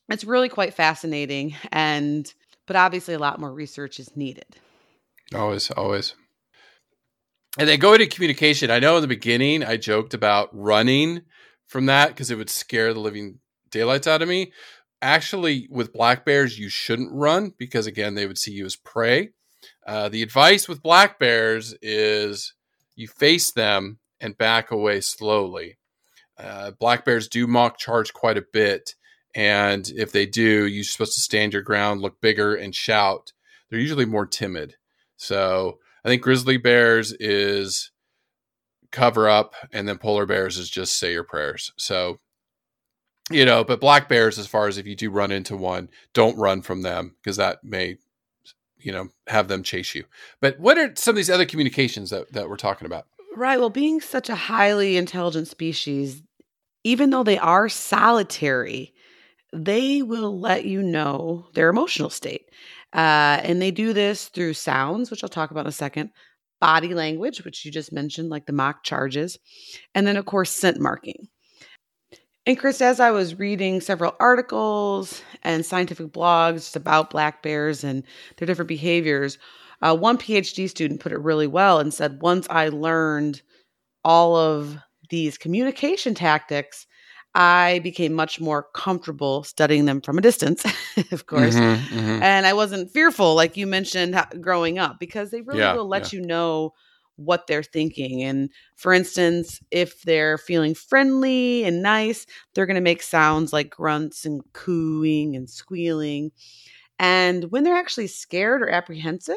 [0.09, 2.33] it's really quite fascinating, and
[2.67, 4.55] but obviously a lot more research is needed.
[5.35, 6.15] Always, always.
[7.57, 8.71] And then going to communication.
[8.71, 11.23] I know in the beginning I joked about running
[11.67, 13.39] from that because it would scare the living
[13.69, 14.53] daylights out of me.
[15.01, 19.31] Actually, with black bears, you shouldn't run because, again, they would see you as prey.
[19.85, 22.53] Uh, the advice with black bears is
[22.95, 25.77] you face them and back away slowly.
[26.37, 28.95] Uh, black bears do mock charge quite a bit.
[29.35, 33.33] And if they do, you're supposed to stand your ground, look bigger, and shout.
[33.69, 34.75] They're usually more timid.
[35.17, 37.91] So I think grizzly bears is
[38.91, 41.71] cover up, and then polar bears is just say your prayers.
[41.77, 42.19] So,
[43.31, 46.37] you know, but black bears, as far as if you do run into one, don't
[46.37, 47.97] run from them because that may,
[48.83, 50.03] you know, have them chase you.
[50.41, 53.07] But what are some of these other communications that, that we're talking about?
[53.35, 53.59] Right.
[53.59, 56.21] Well, being such a highly intelligent species,
[56.83, 58.93] even though they are solitary,
[59.53, 62.49] they will let you know their emotional state.
[62.93, 66.11] Uh, and they do this through sounds, which I'll talk about in a second,
[66.61, 69.39] body language, which you just mentioned, like the mock charges,
[69.95, 71.27] and then, of course, scent marking.
[72.45, 78.03] And Chris, as I was reading several articles and scientific blogs about black bears and
[78.37, 79.37] their different behaviors,
[79.81, 83.41] uh, one PhD student put it really well and said, Once I learned
[84.03, 84.77] all of
[85.09, 86.87] these communication tactics,
[87.35, 90.65] I became much more comfortable studying them from a distance,
[91.11, 91.55] of course.
[91.55, 92.21] Mhm, mhm.
[92.21, 96.13] And I wasn't fearful, like you mentioned growing up, because they really Yeah, will let
[96.13, 96.73] you know
[97.15, 98.23] what they're thinking.
[98.23, 103.69] And for instance, if they're feeling friendly and nice, they're going to make sounds like
[103.69, 106.31] grunts and cooing and squealing.
[106.99, 109.35] And when they're actually scared or apprehensive,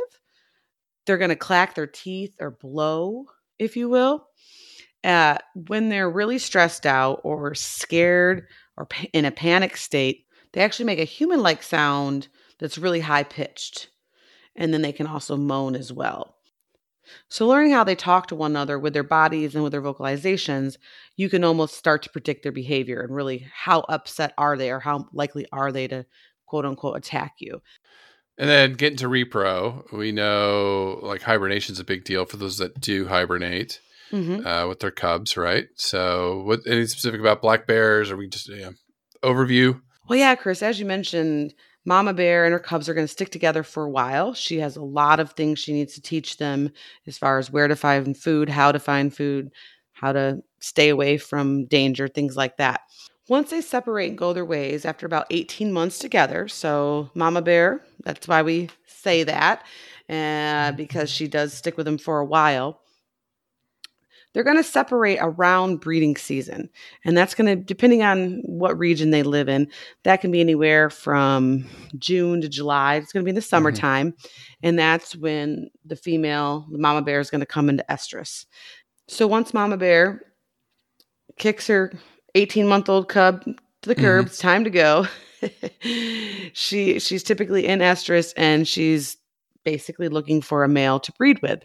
[1.07, 3.27] they're going to clack their teeth or blow,
[3.59, 4.27] if you will.
[5.05, 8.47] Uh, when they're really stressed out or scared
[8.77, 13.01] or pa- in a panic state, they actually make a human like sound that's really
[13.01, 13.89] high pitched.
[14.57, 16.36] And then they can also moan as well.
[17.29, 20.77] So, learning how they talk to one another with their bodies and with their vocalizations,
[21.17, 24.81] you can almost start to predict their behavior and really how upset are they or
[24.81, 26.07] how likely are they to
[26.47, 27.61] quote unquote attack you.
[28.39, 32.59] And then getting to repro, we know like hibernation is a big deal for those
[32.59, 33.81] that do hibernate
[34.13, 34.47] Mm-hmm.
[34.47, 35.67] uh, with their cubs, right?
[35.75, 38.09] So, what any specific about black bears?
[38.09, 38.71] Are we just yeah,
[39.25, 39.81] overview?
[40.09, 41.55] Well, yeah, Chris, as you mentioned,
[41.87, 44.35] Mama Bear and her cubs are going to stick together for a while.
[44.35, 46.71] She has a lot of things she needs to teach them
[47.07, 49.53] as far as where to find food, how to find food,
[49.93, 52.83] how to stay away from danger, things like that.
[53.29, 57.81] Once they separate and go their ways after about 18 months together, so Mama Bear,
[58.05, 59.65] that's why we say that,
[60.09, 62.81] uh, because she does stick with them for a while
[64.37, 66.69] they're going to separate around breeding season.
[67.07, 69.67] And that's going to, depending on what region they live in,
[70.03, 71.65] that can be anywhere from
[71.99, 72.97] June to July.
[72.97, 73.49] It's going to be in the mm-hmm.
[73.49, 74.15] summertime.
[74.63, 78.45] And that's when the female, the mama bear, is going to come into estrus.
[79.09, 80.21] So once mama bear
[81.39, 81.95] kicks her
[82.35, 83.55] 18 month old cub to
[83.89, 84.05] the mm-hmm.
[84.05, 84.27] curb.
[84.27, 85.07] It's time to go.
[86.53, 89.17] she she's typically in estrus and she's
[89.65, 91.65] basically looking for a male to breed with.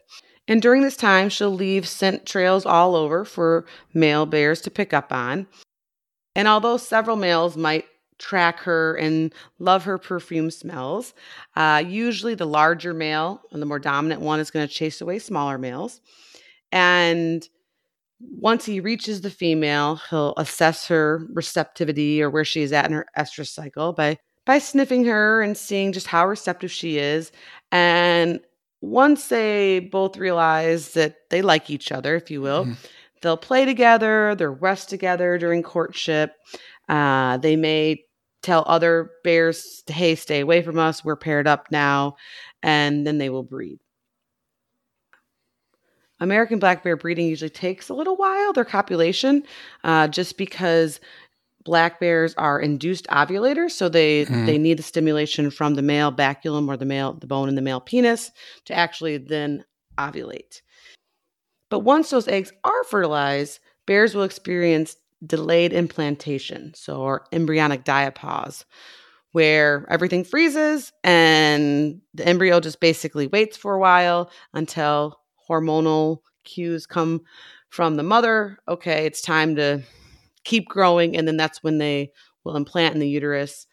[0.51, 4.93] And during this time, she'll leave scent trails all over for male bears to pick
[4.93, 5.47] up on.
[6.35, 7.85] And although several males might
[8.19, 11.13] track her and love her perfume smells,
[11.55, 15.19] uh, usually the larger male and the more dominant one is going to chase away
[15.19, 16.01] smaller males.
[16.73, 17.47] And
[18.19, 22.91] once he reaches the female, he'll assess her receptivity or where she is at in
[22.91, 27.31] her estrus cycle by by sniffing her and seeing just how receptive she is.
[27.71, 28.41] And
[28.81, 32.73] once they both realize that they like each other, if you will, mm-hmm.
[33.21, 36.33] they'll play together, they'll rest together during courtship.
[36.89, 38.03] Uh, they may
[38.41, 42.15] tell other bears, hey, stay away from us, we're paired up now,
[42.63, 43.79] and then they will breed.
[46.19, 49.43] American black bear breeding usually takes a little while, their copulation,
[49.83, 50.99] uh, just because
[51.63, 54.45] black bears are induced ovulators, so they mm.
[54.45, 57.61] they need the stimulation from the male baculum or the male the bone in the
[57.61, 58.31] male penis
[58.65, 59.63] to actually then
[59.97, 60.61] ovulate.
[61.69, 68.65] But once those eggs are fertilized, bears will experience delayed implantation, so or embryonic diapause,
[69.31, 76.85] where everything freezes and the embryo just basically waits for a while until hormonal cues
[76.85, 77.21] come
[77.69, 78.57] from the mother.
[78.67, 79.81] Okay, it's time to
[80.43, 81.15] keep growing.
[81.15, 82.11] And then that's when they
[82.43, 83.67] will implant in the uterus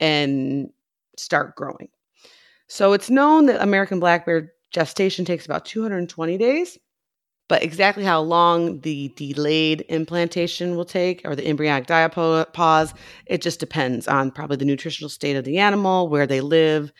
[0.00, 0.70] and
[1.16, 1.88] start growing.
[2.68, 6.78] So it's known that American black bear gestation takes about 220 days.
[7.48, 12.94] But exactly how long the delayed implantation will take or the embryonic diapause,
[13.26, 16.92] it just depends on probably the nutritional state of the animal, where they live,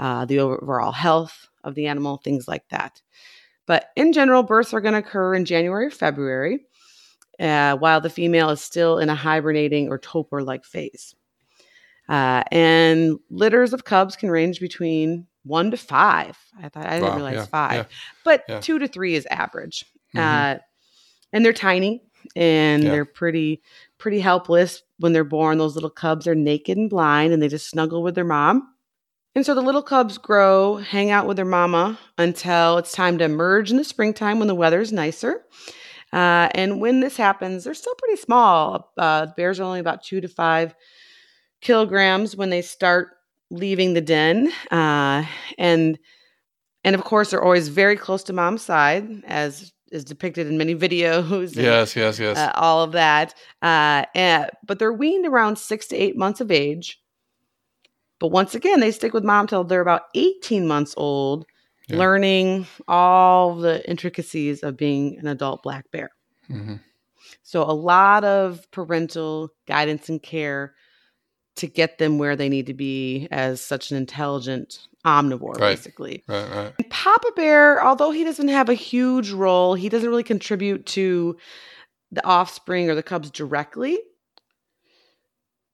[0.00, 3.00] uh, the overall health of the animal, things like that.
[3.66, 6.66] But in general, births are going to occur in January or February,
[7.40, 11.14] uh, while the female is still in a hibernating or torpor like phase.
[12.08, 16.36] Uh, and litters of cubs can range between one to five.
[16.60, 18.60] I thought I didn't wow, realize yeah, five, yeah, but yeah.
[18.60, 19.84] two to three is average.
[20.14, 20.18] Mm-hmm.
[20.18, 20.58] Uh,
[21.32, 22.02] and they're tiny
[22.36, 23.62] and they're pretty
[23.98, 25.58] pretty helpless when they're born.
[25.58, 28.74] Those little cubs are naked and blind, and they just snuggle with their mom.
[29.34, 33.24] And so the little cubs grow, hang out with their mama until it's time to
[33.24, 35.44] emerge in the springtime when the weather's nicer.
[36.12, 38.92] Uh, and when this happens, they're still pretty small.
[38.98, 40.74] Uh, bears are only about two to five
[41.60, 43.08] kilograms when they start
[43.50, 44.52] leaving the den.
[44.70, 45.24] Uh,
[45.58, 45.98] and
[46.82, 50.74] and of course, they're always very close to mom's side, as is depicted in many
[50.76, 51.54] videos.
[51.56, 52.38] And, yes, yes, yes.
[52.38, 53.34] Uh, all of that.
[53.62, 57.00] Uh, and, but they're weaned around six to eight months of age.
[58.18, 61.46] But once again, they stick with mom till they're about 18 months old,
[61.90, 61.98] yeah.
[61.98, 66.10] learning all the intricacies of being an adult black bear.
[66.50, 66.76] Mm-hmm.
[67.42, 70.74] So, a lot of parental guidance and care
[71.56, 75.76] to get them where they need to be as such an intelligent omnivore, right.
[75.76, 76.24] basically.
[76.26, 76.72] Right, right.
[76.78, 81.36] And Papa Bear, although he doesn't have a huge role, he doesn't really contribute to
[82.10, 83.98] the offspring or the cubs directly.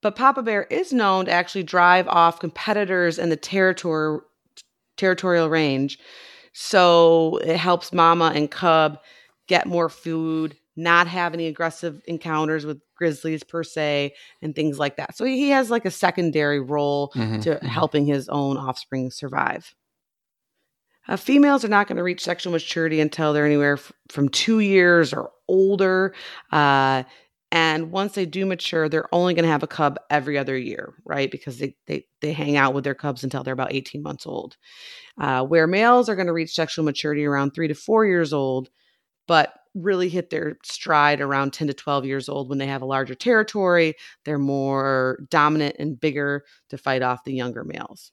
[0.03, 4.21] But Papa Bear is known to actually drive off competitors in the territory
[4.97, 5.99] territorial range.
[6.53, 8.99] So it helps mama and cub
[9.47, 14.97] get more food, not have any aggressive encounters with grizzlies per se, and things like
[14.97, 15.17] that.
[15.17, 17.67] So he has like a secondary role mm-hmm, to mm-hmm.
[17.67, 19.75] helping his own offspring survive.
[21.09, 24.61] Uh, females are not going to reach sexual maturity until they're anywhere f- from two
[24.61, 26.15] years or older.
[26.51, 27.05] Uh,
[27.53, 30.95] and once they do mature, they're only going to have a cub every other year,
[31.05, 31.31] right?
[31.31, 34.57] Because they, they, they hang out with their cubs until they're about 18 months old.
[35.21, 38.69] Uh, where males are going to reach sexual maturity around three to four years old,
[39.29, 42.87] but really hit their stride around 10 to 12 years old when they have a
[42.87, 43.95] larger territory.
[44.25, 48.11] They're more dominant and bigger to fight off the younger males.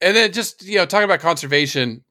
[0.00, 2.04] And then just, you know, talking about conservation,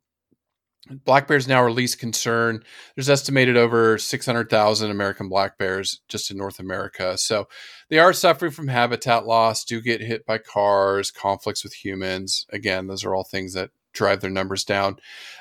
[0.90, 2.64] Black bears now are least concern.
[2.96, 7.18] There's estimated over 600,000 American black bears just in North America.
[7.18, 7.48] So
[7.90, 12.46] they are suffering from habitat loss, do get hit by cars, conflicts with humans.
[12.52, 14.98] Again, those are all things that drive their numbers down.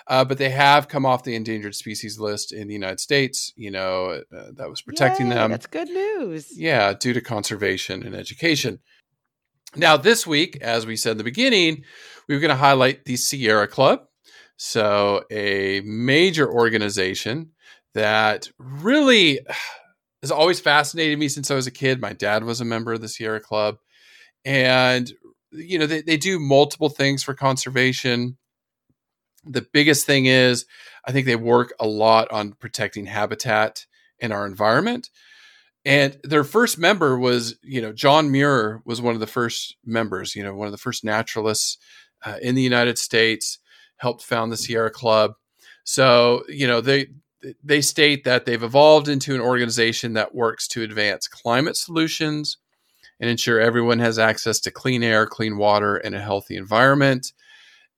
[0.07, 3.53] Uh, but they have come off the endangered species list in the United States.
[3.57, 5.51] You know, uh, that was protecting Yay, them.
[5.51, 6.57] That's good news.
[6.57, 8.79] Yeah, due to conservation and education.
[9.77, 11.85] Now, this week, as we said in the beginning,
[12.29, 14.07] we are going to highlight the Sierra Club.
[14.57, 17.51] So, a major organization
[17.95, 19.41] that really
[20.23, 22.01] has always fascinated me since I was a kid.
[22.01, 23.77] My dad was a member of the Sierra Club.
[24.45, 25.13] And,
[25.53, 28.39] you know, they, they do multiple things for conservation.
[29.45, 30.65] The biggest thing is,
[31.07, 33.85] I think they work a lot on protecting habitat
[34.19, 35.11] in our environment.
[35.85, 40.35] And their first member was, you know, John Muir was one of the first members,
[40.35, 41.77] you know, one of the first naturalists
[42.25, 43.59] uh, in the United States,
[44.05, 45.33] helped found the Sierra Club.
[45.83, 47.07] So, you know, they
[47.63, 52.59] they state that they've evolved into an organization that works to advance climate solutions
[53.19, 57.33] and ensure everyone has access to clean air, clean water, and a healthy environment.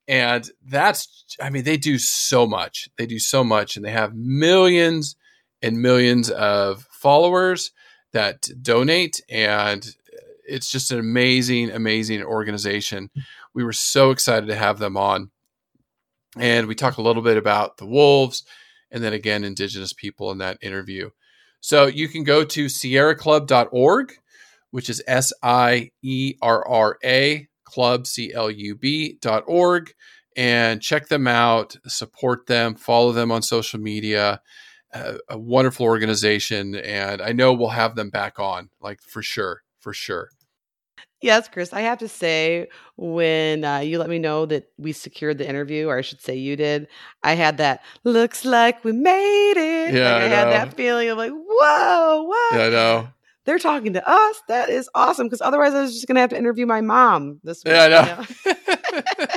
[0.08, 2.88] And that's, I mean, they do so much.
[2.96, 5.16] They do so much, and they have millions
[5.62, 7.72] and millions of followers
[8.12, 9.20] that donate.
[9.28, 9.84] And
[10.46, 13.10] it's just an amazing, amazing organization.
[13.54, 15.30] We were so excited to have them on.
[16.38, 18.44] And we talk a little bit about the wolves
[18.90, 21.10] and then again, Indigenous people in that interview.
[21.60, 24.12] So you can go to sierraclub.org,
[24.70, 29.92] which is S I E R R A club, C L U B dot org,
[30.36, 34.40] and check them out, support them, follow them on social media.
[35.28, 39.92] A wonderful organization, and I know we'll have them back on, like for sure, for
[39.92, 40.30] sure.
[41.22, 45.38] Yes, Chris, I have to say, when uh, you let me know that we secured
[45.38, 46.88] the interview, or I should say you did,
[47.22, 49.94] I had that looks like we made it.
[49.94, 50.50] Yeah, like I, I had know.
[50.50, 52.54] that feeling of like, whoa, what?
[52.54, 53.08] Yeah, I know.
[53.46, 54.42] They're talking to us.
[54.48, 55.26] That is awesome.
[55.26, 57.74] Because otherwise, I was just going to have to interview my mom this week.
[57.74, 59.26] Yeah, I you know.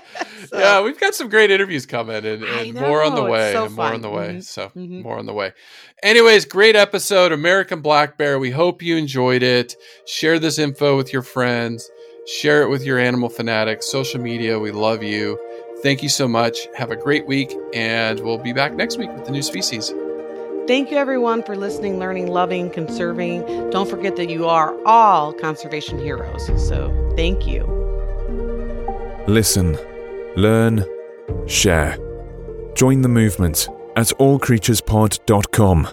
[0.49, 3.53] So- yeah, we've got some great interviews coming, and, I and more on the way,
[3.53, 4.29] so and more on the way.
[4.37, 5.03] Mhm, So mhm.
[5.03, 5.53] more on the way.
[6.01, 8.39] Anyways, great episode, American Black Bear.
[8.39, 9.75] We hope you enjoyed it.
[10.05, 11.89] Share this info with your friends.
[12.25, 13.91] Share it with your animal fanatics.
[13.91, 14.59] Social media.
[14.59, 15.37] We love you.
[15.83, 16.67] Thank you so much.
[16.75, 19.93] Have a great week, and we'll be back next week with the new species.
[20.67, 23.69] Thank you, everyone, for listening, learning, loving, conserving.
[23.71, 26.45] Don't forget that you are all conservation heroes.
[26.67, 27.63] So thank you.
[29.27, 29.77] Listen,
[30.39, 30.85] learn,
[31.47, 31.97] share.
[32.75, 35.87] Join the movement at allcreaturespod.com.